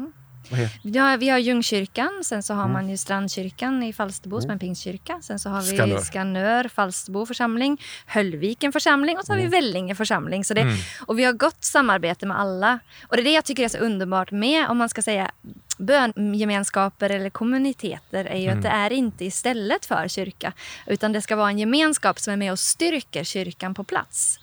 Ja, 0.81 1.17
vi 1.19 1.29
har 1.29 1.37
Ljungkyrkan, 1.37 2.21
sen 2.23 2.43
så 2.43 2.53
har 2.53 2.63
mm. 2.63 2.73
man 2.73 2.89
ju 2.89 2.97
Strandkyrkan 2.97 3.83
i 3.83 3.93
Falsterbo 3.93 4.41
som 4.41 4.49
är 4.49 4.53
en 4.53 4.59
pingstkyrka. 4.59 5.19
Sen 5.21 5.39
så 5.39 5.49
har 5.49 5.61
vi 5.61 5.77
Skanör, 5.77 5.97
Skanör 5.97 6.67
Falsterbo 6.67 7.25
församling, 7.25 7.81
Höllviken 8.05 8.71
församling 8.71 9.17
och 9.17 9.25
så 9.25 9.31
har 9.31 9.37
vi 9.37 9.43
mm. 9.43 9.51
Vellinge 9.51 9.95
församling. 9.95 10.45
Så 10.45 10.53
det, 10.53 10.61
mm. 10.61 10.77
Och 11.07 11.19
vi 11.19 11.23
har 11.23 11.33
gott 11.33 11.63
samarbete 11.63 12.25
med 12.25 12.39
alla. 12.39 12.79
Och 13.07 13.15
det 13.15 13.21
är 13.21 13.23
det 13.23 13.33
jag 13.33 13.45
tycker 13.45 13.63
är 13.63 13.67
så 13.67 13.77
underbart 13.77 14.31
med, 14.31 14.69
om 14.69 14.77
man 14.77 14.89
ska 14.89 15.01
säga 15.01 15.31
böngemenskaper 15.77 17.09
eller 17.09 17.29
kommuniteter 17.29 18.25
är 18.25 18.37
ju 18.37 18.47
mm. 18.47 18.57
att 18.57 18.63
det 18.63 18.69
är 18.69 18.93
inte 18.93 19.25
istället 19.25 19.85
för 19.85 20.07
kyrka. 20.07 20.53
Utan 20.87 21.13
det 21.13 21.21
ska 21.21 21.35
vara 21.35 21.49
en 21.49 21.59
gemenskap 21.59 22.19
som 22.19 22.33
är 22.33 22.37
med 22.37 22.51
och 22.51 22.59
styrker 22.59 23.23
kyrkan 23.23 23.73
på 23.73 23.83
plats. 23.83 24.39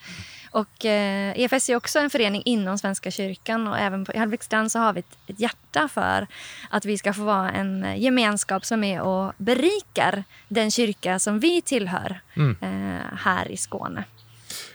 Och 0.50 0.85
eh, 0.85 1.33
EFS 1.40 1.69
är 1.69 1.76
också 1.76 1.99
en 1.99 2.11
förening 2.11 2.42
inom 2.45 2.78
Svenska 2.78 3.11
kyrkan 3.11 3.69
och 3.69 3.78
även 3.78 4.04
på 4.04 4.19
Hallbäckstrand 4.19 4.73
så 4.73 4.78
har 4.78 4.92
vi 4.92 5.00
ett, 5.00 5.19
ett, 5.26 5.40
hjärta 5.40 5.88
för 5.88 6.26
att 6.71 6.85
vi 6.85 6.99
ska 6.99 7.12
få 7.12 7.23
vara 7.23 7.50
en 7.50 7.87
gemenskap 7.97 8.64
som 8.64 8.85
är 8.85 9.00
och 9.00 9.33
berikar 9.37 10.25
den 10.49 10.71
kyrka 10.71 11.19
som 11.19 11.40
vi 11.40 11.62
tillhör 11.62 12.21
mm. 12.35 12.57
eh, 12.61 13.19
här 13.19 13.50
i 13.50 13.57
Skåne. 13.57 14.04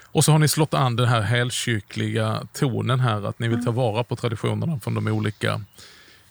Och 0.04 0.26
så 0.26 0.32
har 0.32 0.40
ni 0.40 0.48
slått 0.48 0.74
an 0.74 0.96
den 0.96 1.08
här 1.08 1.22
helkyrkliga 1.22 2.48
tonen 2.54 3.00
här, 3.00 3.28
att 3.28 3.40
ni 3.40 3.48
vill 3.48 3.64
ta 3.64 3.70
mm. 3.70 3.76
vara 3.76 4.04
på 4.04 4.16
traditionerna 4.16 4.80
från 4.80 4.94
de 4.94 5.08
olika 5.08 5.62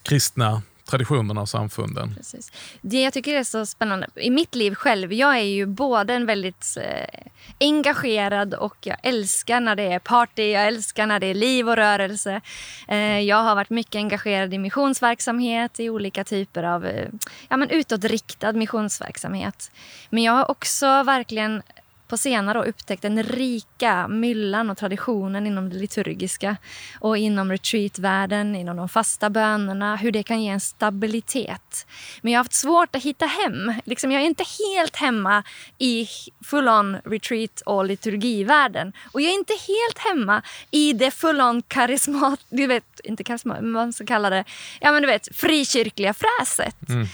kristna 0.03 0.63
traditionerna 0.85 1.41
och 1.41 1.49
samfunden. 1.49 2.15
Precis. 2.15 2.53
Det 2.81 3.03
jag 3.03 3.13
tycker 3.13 3.35
är 3.35 3.45
så 3.45 3.67
spännande, 3.67 4.07
i 4.15 4.31
mitt 4.31 4.55
liv 4.55 4.75
själv, 4.75 5.13
jag 5.13 5.37
är 5.37 5.43
ju 5.43 5.67
både 5.67 6.15
en 6.15 6.27
väldigt 6.27 6.77
eh, 6.77 7.21
engagerad 7.61 8.55
och 8.55 8.77
jag 8.81 8.97
älskar 9.03 9.61
när 9.61 9.77
det 9.77 9.83
är 9.83 9.99
party, 9.99 10.51
jag 10.51 10.67
älskar 10.67 11.07
när 11.07 11.21
det 11.21 11.27
är 11.27 11.35
liv 11.35 11.69
och 11.69 11.77
rörelse. 11.77 12.41
Eh, 12.89 13.21
jag 13.21 13.37
har 13.37 13.55
varit 13.55 13.71
mycket 13.71 13.95
engagerad 13.95 14.55
i 14.55 14.59
missionsverksamhet, 14.59 15.81
i 15.81 15.91
olika 15.91 16.25
typer 16.25 16.63
av 16.63 16.87
eh, 16.87 17.09
ja, 17.49 17.57
men 17.57 17.71
utåtriktad 17.71 18.53
missionsverksamhet. 18.53 19.71
Men 20.11 20.23
jag 20.23 20.33
har 20.33 20.51
också 20.51 21.03
verkligen 21.03 21.63
på 22.09 22.17
senare 22.17 22.59
år 22.59 22.65
upptäckt 22.65 23.03
den 23.03 23.23
rika 23.23 24.09
myllan 24.09 24.71
och 24.71 24.79
traditionen 24.79 25.47
inom 25.47 25.71
det 25.71 25.77
liturgiska 25.77 26.57
och 27.01 27.17
inom 27.17 27.51
retreatvärlden, 27.51 28.57
inom 28.57 28.77
de 28.77 28.89
fasta 28.89 29.31
bönerna, 29.31 29.97
hur 29.97 30.13
det 30.13 30.23
kan 30.23 30.43
ge 30.43 30.49
en 30.49 30.61
stabilitet. 30.61 31.87
Men 32.23 32.33
jag 32.33 32.39
har 32.39 32.45
haft 32.45 32.55
svårt 32.55 32.97
att 32.97 33.03
hitta 33.03 33.27
hem. 33.27 33.73
Liksom 33.85 34.13
jag 34.13 34.23
är 34.23 34.27
inte 34.27 34.45
helt 34.59 34.97
hemma 34.97 35.43
i 35.79 36.09
full-on 36.45 36.97
retreat 37.05 37.61
och 37.67 37.85
liturgivärlden. 37.85 38.93
Och 39.13 39.21
jag 39.21 39.31
är 39.31 39.35
inte 39.35 39.55
helt 39.55 39.99
hemma 39.99 40.43
i 40.71 40.93
det 40.93 41.11
full-on 41.11 41.63
karismat, 41.63 42.41
du 42.49 42.67
vet, 42.67 43.01
inte 43.05 43.25
karismat, 43.25 43.61
men 43.61 43.73
vad 43.73 43.85
man 43.85 43.93
ska 43.93 44.07
kalla 44.07 44.31
det, 44.31 44.45
ja 44.81 44.93
men 44.93 45.03
du 45.03 45.09
vet, 45.09 45.37
frikyrkliga 45.37 46.15
fräset. 46.15 46.89
Mm. 46.89 47.07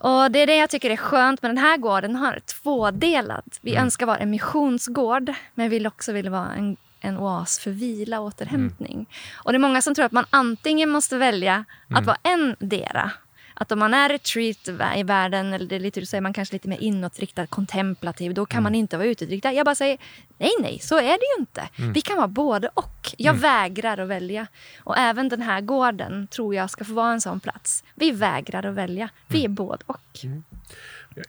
Och 0.00 0.30
Det 0.30 0.38
är 0.38 0.46
det 0.46 0.56
jag 0.56 0.70
tycker 0.70 0.90
är 0.90 0.96
skönt 0.96 1.42
med 1.42 1.50
den 1.50 1.58
här 1.58 1.76
gården. 1.76 2.16
har 2.16 2.40
tvådelad. 2.40 3.44
Vi 3.60 3.70
mm. 3.70 3.84
önskar 3.84 4.06
vara 4.06 4.18
en 4.18 4.30
missionsgård 4.30 5.32
men 5.54 5.70
vill 5.70 5.86
också 5.86 6.12
vill 6.12 6.30
vara 6.30 6.52
en, 6.52 6.76
en 7.00 7.18
oas 7.18 7.58
för 7.58 7.70
vila 7.70 8.20
och 8.20 8.26
återhämtning. 8.26 8.94
Mm. 8.94 9.06
Och 9.44 9.52
det 9.52 9.56
är 9.56 9.58
många 9.58 9.82
som 9.82 9.94
tror 9.94 10.04
att 10.04 10.12
man 10.12 10.26
antingen 10.30 10.90
måste 10.90 11.16
välja 11.16 11.64
att 11.86 11.90
mm. 11.90 12.04
vara 12.04 12.18
en 12.22 12.56
dera 12.58 13.10
att 13.58 13.72
om 13.72 13.78
man 13.78 13.94
är 13.94 14.08
retreat 14.08 14.68
i 14.96 15.02
världen 15.02 15.52
eller 15.52 15.66
det 15.66 15.76
är 15.76 15.80
lite, 15.80 16.06
så 16.06 16.16
är 16.16 16.20
man 16.20 16.32
kanske 16.32 16.54
lite 16.54 16.68
mer 16.68 16.82
inåtriktad, 16.82 17.46
kontemplativ. 17.46 18.34
Då 18.34 18.46
kan 18.46 18.56
mm. 18.56 18.62
man 18.62 18.74
inte 18.74 18.96
vara 18.96 19.08
utåtriktad. 19.08 19.52
Jag 19.52 19.64
bara 19.64 19.74
säger 19.74 19.98
nej, 20.38 20.50
nej, 20.60 20.78
så 20.78 20.98
är 20.98 21.02
det 21.02 21.36
ju 21.36 21.40
inte. 21.40 21.68
Mm. 21.78 21.92
Vi 21.92 22.00
kan 22.00 22.16
vara 22.16 22.28
både 22.28 22.68
och. 22.74 23.14
Jag 23.18 23.36
mm. 23.36 23.42
vägrar 23.42 23.98
att 23.98 24.08
välja. 24.08 24.46
Och 24.78 24.98
även 24.98 25.28
den 25.28 25.42
här 25.42 25.60
gården 25.60 26.26
tror 26.26 26.54
jag 26.54 26.70
ska 26.70 26.84
få 26.84 26.92
vara 26.92 27.12
en 27.12 27.20
sån 27.20 27.40
plats. 27.40 27.84
Vi 27.94 28.10
vägrar 28.10 28.66
att 28.66 28.74
välja. 28.74 29.08
Vi 29.26 29.38
är 29.38 29.44
mm. 29.44 29.54
både 29.54 29.82
och. 29.86 30.24
Mm. 30.24 30.44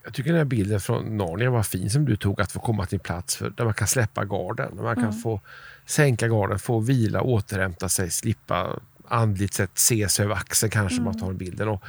Jag 0.03 0.13
tycker 0.13 0.29
den 0.29 0.37
här 0.37 0.45
bilden 0.45 0.79
från 0.81 1.17
Narnia 1.17 1.49
var 1.49 1.63
fin 1.63 1.89
som 1.89 2.05
du 2.05 2.17
tog, 2.17 2.41
att 2.41 2.51
få 2.51 2.59
komma 2.59 2.85
till 2.85 2.95
en 2.95 2.99
plats 2.99 3.35
för, 3.35 3.49
där 3.49 3.65
man 3.65 3.73
kan 3.73 3.87
släppa 3.87 4.25
garden. 4.25 4.75
Där 4.75 4.83
man 4.83 4.95
kan 4.95 5.03
mm. 5.03 5.19
få 5.19 5.41
sänka 5.85 6.27
garden, 6.27 6.59
få 6.59 6.79
vila, 6.79 7.21
återhämta 7.21 7.89
sig, 7.89 8.11
slippa 8.11 8.79
andligt 9.07 9.53
sett 9.53 9.77
se 9.77 10.09
sig 10.09 10.25
över 10.25 10.35
axeln 10.35 10.71
kanske 10.71 10.95
mm. 10.95 11.05
man 11.05 11.19
tar 11.19 11.33
bilden. 11.33 11.67
Och 11.67 11.83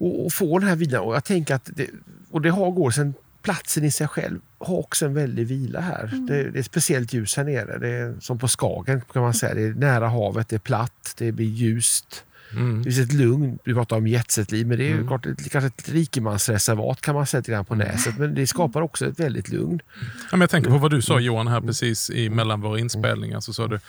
och, 0.00 0.26
och 0.26 0.32
få 0.32 0.58
den 0.58 0.68
här 0.68 0.76
vilan. 0.76 1.04
Och 1.04 1.14
jag 1.14 1.24
tänker 1.24 1.54
att 1.54 1.70
det, 1.74 1.90
och 2.30 2.40
det 2.40 2.50
har 2.50 2.70
går 2.70 2.90
sen 2.90 3.14
platsen 3.42 3.84
i 3.84 3.90
sig 3.90 4.08
själv 4.08 4.40
har 4.58 4.78
också 4.78 5.06
en 5.06 5.14
väldig 5.14 5.46
vila 5.46 5.80
här. 5.80 6.04
Mm. 6.12 6.26
Det, 6.26 6.50
det, 6.50 6.58
är 6.58 6.62
speciellt 6.62 7.12
ljus 7.12 7.36
här 7.36 7.44
nere. 7.44 7.78
Det 7.78 7.88
är 7.88 8.14
som 8.20 8.38
på 8.38 8.48
Skagen 8.48 9.00
kan 9.12 9.22
man 9.22 9.34
säga. 9.34 9.54
Det 9.54 9.62
är 9.62 9.74
nära 9.74 10.08
havet, 10.08 10.48
det 10.48 10.56
är 10.56 10.60
platt, 10.60 11.14
det 11.18 11.32
blir 11.32 11.46
ljust. 11.46 12.24
Mm. 12.52 12.78
Det 12.78 12.84
finns 12.84 13.08
ett 13.08 13.12
lugn. 13.12 13.58
Vi 13.64 13.74
pratar 13.74 13.96
om 13.96 14.06
jetsetliv, 14.06 14.66
men 14.66 14.78
det 14.78 14.88
är 14.88 14.92
mm. 14.92 15.06
klart, 15.06 15.26
ett, 15.26 15.50
kanske 15.50 15.66
ett 15.66 15.88
rikemansreservat 15.88 17.00
kan 17.00 17.14
man 17.14 17.26
säga 17.26 17.38
lite 17.38 17.52
grann 17.52 17.64
på 17.64 17.74
näset. 17.74 18.18
Men 18.18 18.34
det 18.34 18.46
skapar 18.46 18.82
också 18.82 19.06
ett 19.06 19.20
väldigt 19.20 19.48
lugn. 19.48 19.80
Ja, 20.00 20.28
men 20.30 20.40
jag 20.40 20.50
tänker 20.50 20.70
på 20.70 20.78
vad 20.78 20.90
du 20.90 21.02
sa 21.02 21.20
Johan 21.20 21.48
här 21.48 21.60
precis 21.60 22.10
i 22.10 22.30
mellan 22.30 22.60
våra 22.60 22.78
inspelningar. 22.78 23.40
Så 23.40 23.52
sa 23.52 23.66
du 23.66 23.80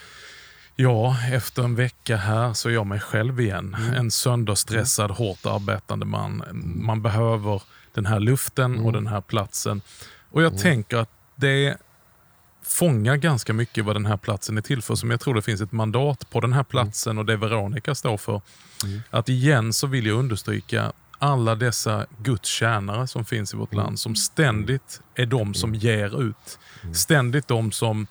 Ja, 0.76 1.18
efter 1.32 1.64
en 1.64 1.76
vecka 1.76 2.18
här 2.18 2.54
så 2.54 2.70
är 2.70 2.74
jag 2.74 2.88
mig 2.88 3.00
själv 3.00 3.40
igen. 3.40 3.76
Mm. 3.80 3.94
En 3.94 4.12
sönderstressad, 4.12 5.12
hårt 5.12 5.46
arbetande 5.46 6.06
man. 6.06 6.44
Man 6.64 7.02
behöver 7.02 7.62
den 7.94 8.06
här 8.06 8.20
luften 8.20 8.74
mm. 8.74 8.86
och 8.86 8.94
den 8.94 9.08
här 9.08 9.22
platsen. 9.22 9.82
Och 10.32 10.42
jag 10.42 10.52
mm. 10.52 10.62
tänker 10.62 10.98
att 10.98 11.10
det 11.36 11.78
fångar 12.64 13.16
ganska 13.16 13.54
mycket 13.54 13.86
vad 13.86 13.96
den 13.96 14.06
här 14.06 14.18
platsen 14.18 14.58
är 14.58 14.62
till 14.62 14.82
för. 14.82 14.96
Som 14.96 15.12
jag 15.12 15.20
tror 15.20 15.34
det 15.34 15.42
finns 15.42 15.62
ett 15.62 15.72
mandat 15.72 16.30
på 16.30 16.40
den 16.40 16.54
här 16.54 16.64
platsen 16.64 17.18
och 17.18 17.26
det 17.26 17.38
Veronica 17.38 17.96
står 17.96 18.18
för. 18.18 18.42
Mm. 18.84 19.02
Att 19.10 19.30
igen 19.30 19.74
så 19.74 19.88
vill 19.88 20.06
jag 20.06 20.20
understryka 20.20 20.92
alla 21.20 21.56
dessa 21.56 22.06
Guds 22.18 22.50
tjänare 22.50 23.08
som 23.08 23.26
finns 23.26 23.54
i 23.54 23.58
vårt 23.58 23.74
land 23.74 24.00
som 24.00 24.16
ständigt 24.16 25.02
är 25.16 25.26
de 25.26 25.54
som 25.54 25.76
ger 25.76 26.22
ut. 26.22 26.60
Ständigt 26.94 27.48
de 27.48 27.72
som 27.72 28.08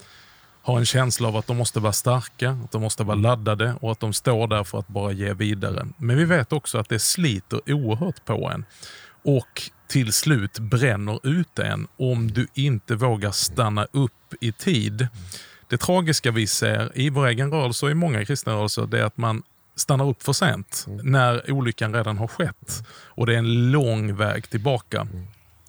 har 0.62 0.78
en 0.78 0.86
känsla 0.86 1.28
av 1.28 1.36
att 1.36 1.46
de 1.46 1.56
måste 1.56 1.80
vara 1.80 1.92
starka, 1.92 2.50
att 2.64 2.72
de 2.72 2.82
måste 2.82 3.04
vara 3.04 3.16
laddade 3.16 3.74
och 3.80 3.92
att 3.92 4.00
de 4.00 4.12
står 4.12 4.46
där 4.46 4.64
för 4.64 4.78
att 4.78 4.88
bara 4.88 5.12
ge 5.12 5.32
vidare. 5.32 5.86
Men 5.96 6.16
vi 6.16 6.24
vet 6.24 6.52
också 6.52 6.78
att 6.78 6.88
det 6.88 6.98
sliter 6.98 7.60
oerhört 7.66 8.24
på 8.24 8.50
en 8.54 8.64
och 9.24 9.62
till 9.88 10.12
slut 10.12 10.58
bränner 10.58 11.26
ut 11.26 11.58
en 11.58 11.88
om 11.96 12.30
du 12.30 12.46
inte 12.54 12.94
vågar 12.94 13.30
stanna 13.30 13.86
upp 13.92 14.34
i 14.40 14.52
tid. 14.52 15.08
Det 15.68 15.76
tragiska 15.76 16.30
vi 16.30 16.46
ser 16.46 16.98
i 16.98 17.10
vår 17.10 17.26
egen 17.26 17.50
rörelse 17.50 17.86
och 17.86 17.92
i 17.92 17.94
många 17.94 18.24
kristna 18.24 18.52
rörelser 18.52 18.86
det 18.86 19.00
är 19.00 19.04
att 19.04 19.16
man 19.16 19.42
stannar 19.76 20.08
upp 20.08 20.22
för 20.22 20.32
sent 20.32 20.86
när 21.02 21.50
olyckan 21.50 21.94
redan 21.94 22.18
har 22.18 22.26
skett 22.26 22.82
och 22.90 23.26
det 23.26 23.34
är 23.34 23.38
en 23.38 23.70
lång 23.70 24.16
väg 24.16 24.50
tillbaka. 24.50 25.06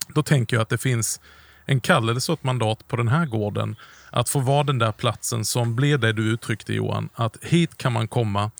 Då 0.07 0.23
tänker 0.23 0.55
jag 0.55 0.61
att 0.61 0.69
det 0.69 0.77
finns 0.77 1.21
en 1.65 1.81
kallelse 1.81 2.31
och 2.31 2.39
ett 2.39 2.43
mandat 2.43 2.87
på 2.87 2.95
den 2.95 3.07
här 3.07 3.25
gården 3.25 3.75
att 4.11 4.29
få 4.29 4.39
vara 4.39 4.63
den 4.63 4.79
där 4.79 4.91
platsen 4.91 5.45
som 5.45 5.75
blir 5.75 5.97
det 5.97 6.13
du 6.13 6.23
uttryckte 6.23 6.73
Johan, 6.73 7.09
att 7.13 7.37
hit 7.41 7.77
kan 7.77 7.93
man 7.93 8.07
komma 8.07 8.51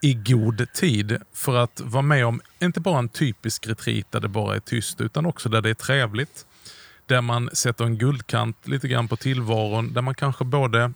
i 0.00 0.14
god 0.14 0.72
tid 0.72 1.18
för 1.32 1.56
att 1.56 1.80
vara 1.80 2.02
med 2.02 2.26
om, 2.26 2.40
inte 2.60 2.80
bara 2.80 2.98
en 2.98 3.08
typisk 3.08 3.66
retreat 3.66 4.06
där 4.10 4.20
det 4.20 4.28
bara 4.28 4.56
är 4.56 4.60
tyst, 4.60 5.00
utan 5.00 5.26
också 5.26 5.48
där 5.48 5.60
det 5.60 5.70
är 5.70 5.74
trevligt. 5.74 6.46
Där 7.06 7.20
man 7.20 7.50
sätter 7.52 7.84
en 7.84 7.98
guldkant 7.98 8.68
lite 8.68 8.88
grann 8.88 9.08
på 9.08 9.16
tillvaron, 9.16 9.92
där 9.92 10.02
man 10.02 10.14
kanske 10.14 10.44
både 10.44 10.92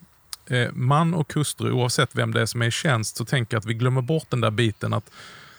eh, 0.47 0.73
man 0.73 1.15
och 1.15 1.35
hustru, 1.35 1.73
oavsett 1.73 2.11
vem 2.13 2.33
det 2.33 2.41
är 2.41 2.47
som 2.47 2.63
är 2.63 2.67
i 2.67 2.71
tjänst, 2.71 3.17
så 3.17 3.25
tänker 3.25 3.55
jag 3.55 3.61
att 3.61 3.67
vi 3.67 3.75
glömmer 3.75 4.03
bort 4.03 4.31
den 4.31 4.41
där 4.41 4.51
biten 4.51 4.93
att 4.93 5.11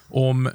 om 0.07 0.49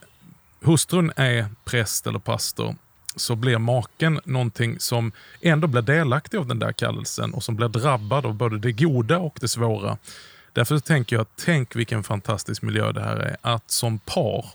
hustrun 0.61 1.13
är 1.17 1.47
präst 1.65 2.07
eller 2.07 2.19
pastor 2.19 2.77
så 3.17 3.37
blir 3.37 3.59
maken 3.59 4.21
någonting 4.25 4.81
som 4.81 5.13
ändå 5.41 5.67
blir 5.67 5.83
delaktig 5.83 6.39
av 6.39 6.47
den 6.47 6.59
där 6.59 6.73
kallelsen 6.73 7.35
och 7.35 7.45
som 7.45 7.57
blir 7.57 7.69
drabbad 7.69 8.27
av 8.27 8.35
både 8.35 8.59
det 8.59 8.73
goda 8.73 9.19
och 9.19 9.39
det 9.41 9.49
svåra. 9.49 9.99
Därför 10.53 10.79
tänker 10.79 11.17
jag, 11.17 11.27
tänk 11.45 11.77
vilken 11.77 12.03
fantastisk 12.03 12.63
miljö 12.63 12.93
det 12.93 13.01
här 13.01 13.17
är. 13.17 13.37
Att 13.41 13.71
som 13.71 13.99
par 13.99 14.47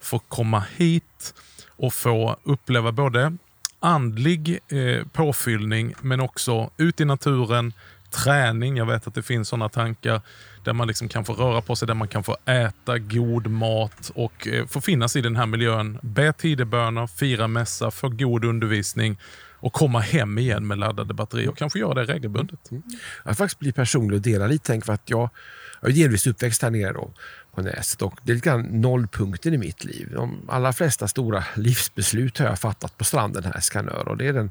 få 0.00 0.18
komma 0.18 0.64
hit 0.76 1.34
och 1.68 1.94
få 1.94 2.36
uppleva 2.42 2.92
både 2.92 3.36
andlig 3.80 4.58
eh, 4.68 5.06
påfyllning 5.12 5.94
men 6.00 6.20
också 6.20 6.70
ut 6.76 7.00
i 7.00 7.04
naturen, 7.04 7.72
träning. 8.14 8.76
Jag 8.76 8.86
vet 8.86 9.06
att 9.06 9.14
det 9.14 9.22
finns 9.22 9.48
sådana 9.48 9.68
tankar 9.68 10.20
där 10.64 10.72
man 10.72 10.88
liksom 10.88 11.08
kan 11.08 11.24
få 11.24 11.32
röra 11.32 11.60
på 11.60 11.76
sig, 11.76 11.88
där 11.88 11.94
man 11.94 12.08
kan 12.08 12.24
få 12.24 12.36
äta 12.44 12.98
god 12.98 13.46
mat 13.46 14.10
och 14.14 14.48
eh, 14.48 14.66
få 14.66 14.80
finnas 14.80 15.16
i 15.16 15.20
den 15.20 15.36
här 15.36 15.46
miljön. 15.46 15.98
Be 16.02 16.32
tideböner, 16.32 17.06
fira 17.06 17.48
mässa, 17.48 17.90
få 17.90 18.08
god 18.08 18.44
undervisning 18.44 19.18
och 19.64 19.72
komma 19.72 20.00
hem 20.00 20.38
igen 20.38 20.66
med 20.66 20.78
laddade 20.78 21.14
batterier 21.14 21.48
och 21.48 21.56
kanske 21.56 21.78
göra 21.78 21.94
det 21.94 22.12
regelbundet. 22.12 22.70
Mm. 22.70 22.82
Jag 23.24 23.36
faktiskt 23.36 23.58
bli 23.58 23.72
personlig 23.72 24.16
och 24.16 24.22
dela 24.22 24.46
lite. 24.46 24.66
Tänk 24.66 24.84
för 24.84 24.92
att 24.92 25.10
jag, 25.10 25.30
jag 25.80 25.90
är 25.90 25.94
delvis 25.94 26.26
uppväxt 26.26 26.62
här 26.62 26.70
nere 26.70 26.92
då, 26.92 27.10
på 27.54 27.62
Näset 27.62 28.02
och 28.02 28.18
det 28.22 28.32
är 28.32 28.34
lite 28.34 28.48
grann 28.48 28.62
nollpunkten 28.62 29.54
i 29.54 29.58
mitt 29.58 29.84
liv. 29.84 30.10
De 30.12 30.48
allra 30.48 30.72
flesta 30.72 31.08
stora 31.08 31.44
livsbeslut 31.54 32.38
har 32.38 32.46
jag 32.46 32.58
fattat 32.58 32.98
på 32.98 33.04
stranden 33.04 33.44
här 33.44 33.58
i 33.58 33.62
Skanör 33.62 34.08
och 34.08 34.16
det 34.16 34.26
är 34.26 34.32
den 34.32 34.50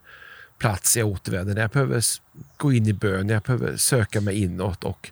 plats 0.63 0.97
jag 0.97 1.07
återvänder 1.07 1.53
när 1.53 1.61
jag 1.61 1.69
behöver 1.69 2.03
gå 2.57 2.73
in 2.73 2.87
i 2.87 2.93
bön, 2.93 3.27
när 3.27 3.33
jag 3.33 3.43
behöver 3.43 3.77
söka 3.77 4.21
mig 4.21 4.43
inåt 4.43 4.83
och 4.83 5.11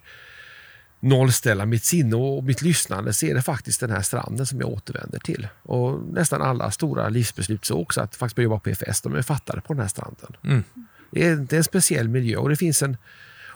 nollställa 0.99 1.65
mitt 1.65 1.83
sinne 1.83 2.15
och 2.15 2.43
mitt 2.43 2.61
lyssnande 2.61 3.13
så 3.13 3.25
är 3.25 3.35
det 3.35 3.41
faktiskt 3.41 3.79
den 3.79 3.91
här 3.91 4.01
stranden 4.01 4.45
som 4.45 4.59
jag 4.59 4.69
återvänder 4.69 5.19
till. 5.19 5.47
Och 5.63 5.99
nästan 6.13 6.41
alla 6.41 6.71
stora 6.71 7.09
livsbeslut 7.09 7.65
så 7.65 7.81
också 7.81 8.01
att 8.01 8.15
faktiskt 8.15 8.35
börja 8.35 8.43
jobba 8.43 8.59
på 8.59 8.69
EFS, 8.69 9.01
de 9.01 9.15
är 9.15 9.21
fattade 9.21 9.61
på 9.61 9.73
den 9.73 9.81
här 9.81 9.87
stranden. 9.87 10.35
Mm. 10.43 10.63
Det, 11.11 11.27
är, 11.27 11.35
det, 11.35 11.55
är, 11.55 11.57
en 11.57 11.63
speciell 11.63 12.07
miljö 12.07 12.37
och 12.37 12.49
det 12.49 12.55
finns 12.55 12.81
en 12.81 12.97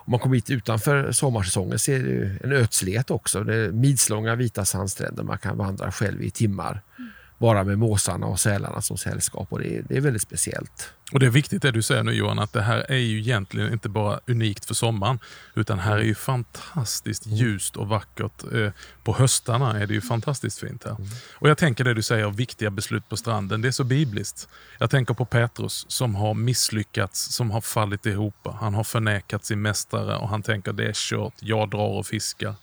om 0.06 0.12
man 0.12 0.20
kommer 0.20 0.36
hit 0.36 0.50
utanför 0.50 1.12
sommarsäsongen 1.12 1.80
så 1.80 1.92
är 1.92 2.00
det 2.00 2.38
en 2.44 2.52
ödslighet 2.52 3.12
också. 3.12 3.44
Det 3.44 3.56
är 3.56 3.72
midslånga 3.72 4.36
vita 4.36 4.66
sandstränder 4.66 5.24
man 5.24 5.38
kan 5.38 5.58
vandra 5.58 5.92
själv 5.92 6.22
i 6.22 6.32
timmar. 6.32 6.82
Bara 7.38 7.64
med 7.64 7.78
måsarna 7.78 8.26
och 8.26 8.40
sälarna 8.40 8.82
som 8.82 8.98
sällskap. 8.98 9.48
Och 9.52 9.60
det 9.60 9.78
är, 9.78 9.84
det 9.90 9.98
är 9.98 10.02
väldigt 10.02 10.22
speciellt. 10.22 10.94
Och 11.12 11.20
Det 11.20 11.26
är 11.26 11.30
viktigt 11.30 11.62
det 11.62 11.72
du 11.72 11.82
säger 11.82 12.04
nu 12.04 12.12
Johan, 12.12 12.40
att 12.40 12.54
det 12.54 12.62
här 12.62 12.86
är 12.92 12.98
ju 12.98 13.20
egentligen 13.20 13.74
inte 13.74 13.90
bara 13.90 14.20
unikt 14.28 14.66
för 14.66 14.74
sommaren, 14.74 15.20
utan 15.56 15.80
här 15.80 15.98
är 15.98 16.04
ju 16.04 16.16
fantastiskt 16.16 17.26
mm. 17.26 17.38
ljust 17.38 17.76
och 17.76 17.88
vackert. 17.88 18.44
Eh, 18.54 18.72
på 19.04 19.14
höstarna 19.14 19.80
är 19.80 19.88
det 19.88 19.94
ju 19.94 20.02
fantastiskt 20.02 20.60
fint 20.60 20.84
här. 20.84 20.96
Mm. 20.96 21.08
Och 21.34 21.50
Jag 21.50 21.58
tänker 21.58 21.84
det 21.84 21.94
du 21.94 22.02
säger, 22.02 22.30
viktiga 22.30 22.70
beslut 22.70 23.10
på 23.10 23.18
stranden, 23.18 23.62
det 23.62 23.68
är 23.68 23.72
så 23.72 23.84
bibliskt. 23.84 24.48
Jag 24.80 24.90
tänker 24.90 25.14
på 25.14 25.26
Petrus 25.26 25.86
som 25.88 26.16
har 26.16 26.34
misslyckats, 26.34 27.36
som 27.36 27.52
har 27.52 27.62
fallit 27.62 28.06
ihop. 28.06 28.48
Han 28.60 28.74
har 28.74 28.84
förnekat 28.84 29.46
sin 29.46 29.62
mästare 29.62 30.18
och 30.18 30.30
han 30.30 30.44
tänker 30.44 30.74
det 30.74 30.86
är 30.86 30.94
kört, 30.94 31.34
jag 31.40 31.70
drar 31.70 31.98
och 31.98 32.08
fiskar. 32.08 32.56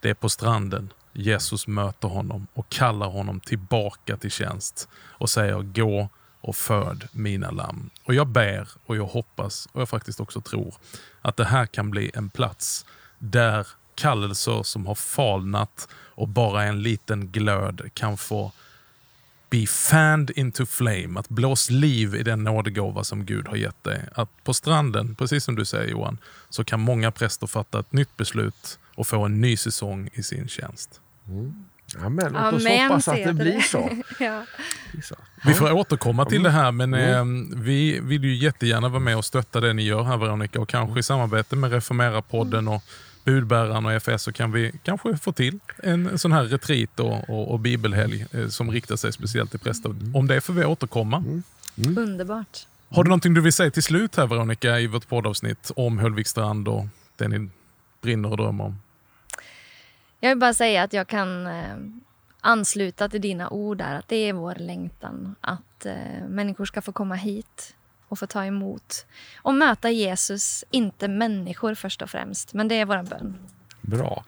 Det 0.00 0.10
är 0.10 0.14
på 0.14 0.28
stranden 0.28 0.90
Jesus 1.18 1.66
möter 1.66 2.08
honom 2.08 2.46
och 2.54 2.68
kallar 2.68 3.08
honom 3.08 3.40
tillbaka 3.40 4.16
till 4.16 4.30
tjänst 4.30 4.88
och 4.94 5.30
säger 5.30 5.62
gå 5.62 6.08
och 6.40 6.56
föd 6.56 7.08
mina 7.12 7.50
lamm. 7.50 7.90
Och 8.04 8.14
jag 8.14 8.26
ber 8.26 8.68
och 8.86 8.96
jag 8.96 9.06
hoppas 9.06 9.68
och 9.72 9.80
jag 9.80 9.88
faktiskt 9.88 10.20
också 10.20 10.40
tror 10.40 10.74
att 11.22 11.36
det 11.36 11.44
här 11.44 11.66
kan 11.66 11.90
bli 11.90 12.10
en 12.14 12.30
plats 12.30 12.86
där 13.18 13.66
kallelser 13.94 14.62
som 14.62 14.86
har 14.86 14.94
falnat 14.94 15.88
och 15.94 16.28
bara 16.28 16.64
en 16.64 16.82
liten 16.82 17.28
glöd 17.28 17.90
kan 17.94 18.16
få 18.16 18.52
be 19.50 19.66
fanned 19.66 20.30
into 20.36 20.66
flame, 20.66 21.20
att 21.20 21.28
blås 21.28 21.70
liv 21.70 22.14
i 22.14 22.22
den 22.22 22.44
nådegåva 22.44 23.04
som 23.04 23.24
Gud 23.24 23.48
har 23.48 23.56
gett 23.56 23.84
dig. 23.84 24.04
Att 24.14 24.44
på 24.44 24.54
stranden, 24.54 25.14
precis 25.14 25.44
som 25.44 25.54
du 25.56 25.64
säger 25.64 25.90
Johan, 25.90 26.18
så 26.50 26.64
kan 26.64 26.80
många 26.80 27.10
präster 27.10 27.46
fatta 27.46 27.80
ett 27.80 27.92
nytt 27.92 28.16
beslut 28.16 28.78
och 28.94 29.06
få 29.06 29.24
en 29.24 29.40
ny 29.40 29.56
säsong 29.56 30.10
i 30.12 30.22
sin 30.22 30.48
tjänst. 30.48 31.00
Mm. 31.28 31.64
Amen, 31.98 32.32
låt 32.32 32.54
oss 32.54 32.66
Amen, 32.66 32.88
hoppas 32.88 33.08
att 33.08 33.24
det 33.24 33.32
blir 33.34 33.60
så. 33.60 33.90
ja. 34.20 34.42
Vi 35.44 35.54
får 35.54 35.72
återkomma 35.72 36.24
till 36.24 36.42
det 36.42 36.50
här, 36.50 36.72
men 36.72 36.94
mm. 36.94 37.52
eh, 37.52 37.58
vi 37.60 38.00
vill 38.00 38.24
ju 38.24 38.34
jättegärna 38.34 38.88
vara 38.88 39.00
med 39.00 39.16
och 39.16 39.24
stötta 39.24 39.60
det 39.60 39.72
ni 39.72 39.82
gör 39.82 40.02
här 40.02 40.16
Veronica 40.16 40.60
och 40.60 40.68
kanske 40.68 41.00
i 41.00 41.02
samarbete 41.02 41.56
med 41.56 41.72
Reformera-podden 41.72 42.68
och 42.68 42.82
Budbäraren 43.24 43.86
och 43.86 43.92
FS 43.92 44.22
så 44.22 44.32
kan 44.32 44.52
vi 44.52 44.72
kanske 44.82 45.16
få 45.16 45.32
till 45.32 45.58
en 45.82 46.18
sån 46.18 46.32
här 46.32 46.44
retreat 46.44 47.00
och, 47.00 47.30
och, 47.30 47.50
och 47.52 47.60
bibelhelg 47.60 48.26
eh, 48.32 48.48
som 48.48 48.70
riktar 48.70 48.96
sig 48.96 49.12
speciellt 49.12 49.50
till 49.50 49.60
präster. 49.60 49.90
Mm. 49.90 50.16
Om 50.16 50.26
det 50.26 50.40
får 50.40 50.52
vi 50.52 50.64
återkomma. 50.64 51.16
Mm. 51.16 51.42
Mm. 51.78 51.98
Underbart. 51.98 52.66
Har 52.88 53.04
du 53.04 53.08
någonting 53.08 53.34
du 53.34 53.40
vill 53.40 53.52
säga 53.52 53.70
till 53.70 53.82
slut 53.82 54.16
här 54.16 54.26
Veronica 54.26 54.80
i 54.80 54.86
vårt 54.86 55.08
poddavsnitt 55.08 55.70
om 55.76 55.98
Höllvikstrand 55.98 56.68
och 56.68 56.86
det 57.16 57.28
ni 57.28 57.48
brinner 58.02 58.30
och 58.30 58.36
drömmer 58.36 58.64
om? 58.64 58.78
Jag 60.26 60.30
vill 60.30 60.38
bara 60.40 60.54
säga 60.54 60.82
att 60.82 60.92
jag 60.92 61.06
kan 61.06 61.46
eh, 61.46 61.76
ansluta 62.40 63.08
till 63.08 63.20
dina 63.20 63.50
ord 63.50 63.78
där. 63.78 63.94
Att 63.94 64.08
det 64.08 64.16
är 64.16 64.32
vår 64.32 64.54
längtan 64.54 65.34
att 65.40 65.86
eh, 65.86 65.94
människor 66.28 66.64
ska 66.64 66.82
få 66.82 66.92
komma 66.92 67.14
hit 67.14 67.74
och 68.08 68.18
få 68.18 68.26
ta 68.26 68.44
emot 68.44 69.06
och 69.42 69.54
möta 69.54 69.90
Jesus, 69.90 70.64
inte 70.70 71.08
människor 71.08 71.74
först 71.74 72.02
och 72.02 72.10
främst. 72.10 72.54
Men 72.54 72.68
det 72.68 72.74
är 72.74 72.84
vår 72.84 73.02
bön. 73.02 73.38
Bra. 73.80 74.24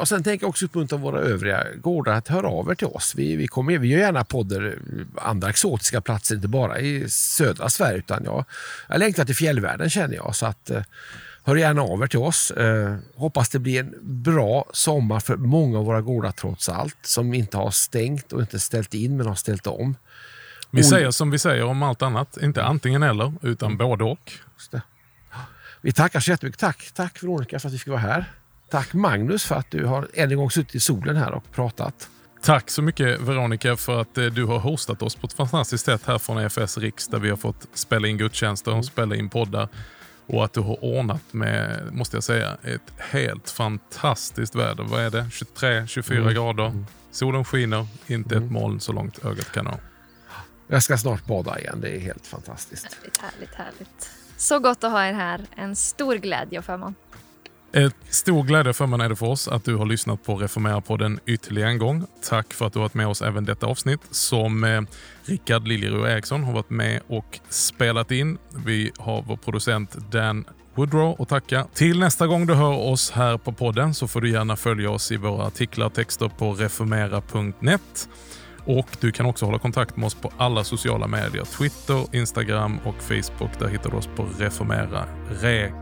Och 0.00 0.08
sen 0.08 0.22
tänker 0.22 0.44
jag 0.44 0.48
också 0.48 0.64
uppmuntra 0.64 0.98
våra 0.98 1.20
övriga 1.20 1.66
gårdar 1.74 2.12
att 2.12 2.28
höra 2.28 2.48
av 2.48 2.70
er 2.70 2.74
till 2.74 2.86
oss. 2.86 3.14
Vi, 3.16 3.36
vi, 3.36 3.46
kommer, 3.46 3.78
vi 3.78 3.88
gör 3.88 3.98
gärna 3.98 4.24
poddar 4.24 4.66
eh, 4.66 5.26
andra 5.28 5.48
exotiska 5.48 6.00
platser, 6.00 6.34
inte 6.34 6.48
bara 6.48 6.80
i 6.80 7.08
södra 7.08 7.68
Sverige. 7.68 7.98
Utan 7.98 8.24
jag, 8.24 8.44
jag 8.88 8.98
längtar 8.98 9.24
till 9.24 9.36
fjällvärlden 9.36 9.90
känner 9.90 10.14
jag. 10.14 10.36
Så 10.36 10.46
att, 10.46 10.70
eh, 10.70 10.82
Hör 11.46 11.56
gärna 11.56 11.82
av 11.82 12.02
er 12.02 12.06
till 12.06 12.18
oss. 12.18 12.50
Eh, 12.50 12.96
hoppas 13.16 13.48
det 13.48 13.58
blir 13.58 13.80
en 13.80 13.94
bra 14.02 14.64
sommar 14.72 15.20
för 15.20 15.36
många 15.36 15.78
av 15.78 15.84
våra 15.84 16.00
gårdar 16.00 16.32
trots 16.32 16.68
allt. 16.68 16.96
Som 17.02 17.34
inte 17.34 17.56
har 17.56 17.70
stängt 17.70 18.32
och 18.32 18.40
inte 18.40 18.60
ställt 18.60 18.94
in 18.94 19.16
men 19.16 19.26
har 19.26 19.34
ställt 19.34 19.66
om. 19.66 19.96
Vi 20.70 20.80
och... 20.80 20.86
säger 20.86 21.10
som 21.10 21.30
vi 21.30 21.38
säger 21.38 21.64
om 21.64 21.82
allt 21.82 22.02
annat. 22.02 22.36
Inte 22.36 22.64
antingen 22.64 23.02
eller, 23.02 23.32
utan 23.42 23.66
mm. 23.66 23.78
både 23.78 24.04
och. 24.04 24.32
Vi 25.80 25.92
tackar 25.92 26.20
så 26.20 26.30
jättemycket. 26.30 26.60
Tack, 26.60 26.90
tack 26.94 27.22
Veronica 27.22 27.58
för 27.58 27.68
att 27.68 27.74
vi 27.74 27.78
fick 27.78 27.88
vara 27.88 27.98
här. 27.98 28.24
Tack 28.70 28.92
Magnus 28.92 29.44
för 29.44 29.54
att 29.54 29.70
du 29.70 29.84
har 29.84 30.08
än 30.14 30.30
en 30.30 30.36
gång 30.36 30.50
suttit 30.50 30.74
i 30.74 30.80
solen 30.80 31.16
här 31.16 31.32
och 31.32 31.52
pratat. 31.52 32.08
Tack 32.42 32.70
så 32.70 32.82
mycket 32.82 33.20
Veronica 33.20 33.76
för 33.76 34.00
att 34.00 34.18
eh, 34.18 34.24
du 34.24 34.44
har 34.44 34.58
hostat 34.58 35.02
oss 35.02 35.16
på 35.16 35.26
ett 35.26 35.32
fantastiskt 35.32 35.84
sätt 35.84 36.02
här 36.06 36.18
från 36.18 36.38
EFS 36.38 36.78
Riks 36.78 37.08
där 37.08 37.18
vi 37.18 37.30
har 37.30 37.36
fått 37.36 37.68
spela 37.74 38.08
in 38.08 38.18
gudstjänster 38.18 38.74
och 38.74 38.84
spela 38.84 39.16
in 39.16 39.28
poddar. 39.30 39.68
Och 40.26 40.44
att 40.44 40.52
du 40.52 40.60
har 40.60 40.84
ordnat 40.84 41.32
med, 41.32 41.88
måste 41.92 42.16
jag 42.16 42.24
säga, 42.24 42.56
ett 42.62 42.92
helt 42.98 43.50
fantastiskt 43.50 44.54
väder. 44.54 44.84
Vad 44.84 45.00
är 45.00 45.10
det? 45.10 45.22
23-24 45.22 46.16
mm. 46.16 46.34
grader. 46.34 46.66
Mm. 46.66 46.86
Solen 47.10 47.44
skiner, 47.44 47.86
inte 48.06 48.34
mm. 48.34 48.46
ett 48.46 48.52
moln 48.52 48.80
så 48.80 48.92
långt 48.92 49.24
ögat 49.24 49.52
kan 49.52 49.64
nå. 49.64 49.80
Jag 50.66 50.82
ska 50.82 50.98
snart 50.98 51.26
bada 51.26 51.58
igen. 51.58 51.80
Det 51.80 51.96
är 51.96 52.00
helt 52.00 52.26
fantastiskt. 52.26 52.84
Härligt, 52.84 53.16
härligt, 53.16 53.54
härligt. 53.54 54.10
Så 54.36 54.58
gott 54.58 54.84
att 54.84 54.92
ha 54.92 55.06
er 55.06 55.12
här. 55.12 55.40
En 55.56 55.76
stor 55.76 56.16
glädje 56.16 56.58
och 56.58 56.64
förmån. 56.64 56.94
Ett 57.76 57.94
stor 58.08 58.42
glädje 58.42 58.72
för 58.72 58.86
mig 58.86 59.04
är 59.04 59.08
det 59.08 59.16
för 59.16 59.26
oss 59.26 59.48
att 59.48 59.64
du 59.64 59.76
har 59.76 59.86
lyssnat 59.86 60.24
på 60.24 60.36
Reformera-podden 60.36 61.18
ytterligare 61.26 61.70
en 61.70 61.78
gång. 61.78 62.06
Tack 62.28 62.52
för 62.52 62.66
att 62.66 62.72
du 62.72 62.78
har 62.78 62.84
varit 62.84 62.94
med 62.94 63.06
oss 63.06 63.22
även 63.22 63.44
detta 63.44 63.66
avsnitt 63.66 64.00
som 64.10 64.64
eh, 64.64 64.80
Rickard 65.24 65.68
Liljerud 65.68 66.06
Eriksson 66.06 66.44
har 66.44 66.52
varit 66.52 66.70
med 66.70 67.00
och 67.06 67.40
spelat 67.48 68.10
in. 68.10 68.38
Vi 68.66 68.92
har 68.98 69.22
vår 69.22 69.36
producent 69.36 69.96
Dan 70.10 70.44
Woodrow 70.74 71.22
att 71.22 71.28
tacka. 71.28 71.66
Till 71.74 71.98
nästa 71.98 72.26
gång 72.26 72.46
du 72.46 72.54
hör 72.54 72.78
oss 72.78 73.10
här 73.10 73.38
på 73.38 73.52
podden 73.52 73.94
så 73.94 74.08
får 74.08 74.20
du 74.20 74.30
gärna 74.30 74.56
följa 74.56 74.90
oss 74.90 75.12
i 75.12 75.16
våra 75.16 75.46
artiklar 75.46 75.86
och 75.86 75.94
texter 75.94 76.28
på 76.28 76.52
reformera.net. 76.52 78.08
Och 78.66 78.88
Du 79.00 79.12
kan 79.12 79.26
också 79.26 79.46
hålla 79.46 79.58
kontakt 79.58 79.96
med 79.96 80.06
oss 80.06 80.14
på 80.14 80.32
alla 80.36 80.64
sociala 80.64 81.06
medier. 81.06 81.44
Twitter, 81.44 82.16
Instagram 82.16 82.78
och 82.84 83.02
Facebook. 83.02 83.58
Där 83.58 83.68
hittar 83.68 83.90
du 83.90 83.96
oss 83.96 84.08
på 84.16 84.26
reformera, 84.38 85.04
re 85.40 85.72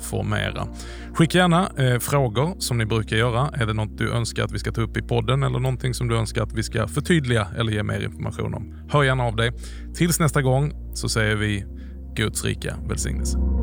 formera. 0.00 0.66
Skicka 1.14 1.38
gärna 1.38 1.70
eh, 1.76 1.98
frågor 1.98 2.54
som 2.58 2.78
ni 2.78 2.86
brukar 2.86 3.16
göra. 3.16 3.50
Är 3.54 3.66
det 3.66 3.72
något 3.72 3.98
du 3.98 4.12
önskar 4.12 4.44
att 4.44 4.52
vi 4.52 4.58
ska 4.58 4.72
ta 4.72 4.80
upp 4.80 4.96
i 4.96 5.02
podden 5.02 5.42
eller 5.42 5.58
någonting 5.58 5.94
som 5.94 6.08
du 6.08 6.16
önskar 6.16 6.42
att 6.42 6.52
vi 6.52 6.62
ska 6.62 6.88
förtydliga 6.88 7.48
eller 7.58 7.72
ge 7.72 7.82
mer 7.82 8.00
information 8.00 8.54
om? 8.54 8.88
Hör 8.90 9.02
gärna 9.02 9.24
av 9.24 9.36
dig. 9.36 9.52
Tills 9.94 10.20
nästa 10.20 10.42
gång 10.42 10.72
så 10.94 11.08
säger 11.08 11.36
vi 11.36 11.64
Guds 12.14 12.44
rika 12.44 12.76
välsignelse. 12.88 13.59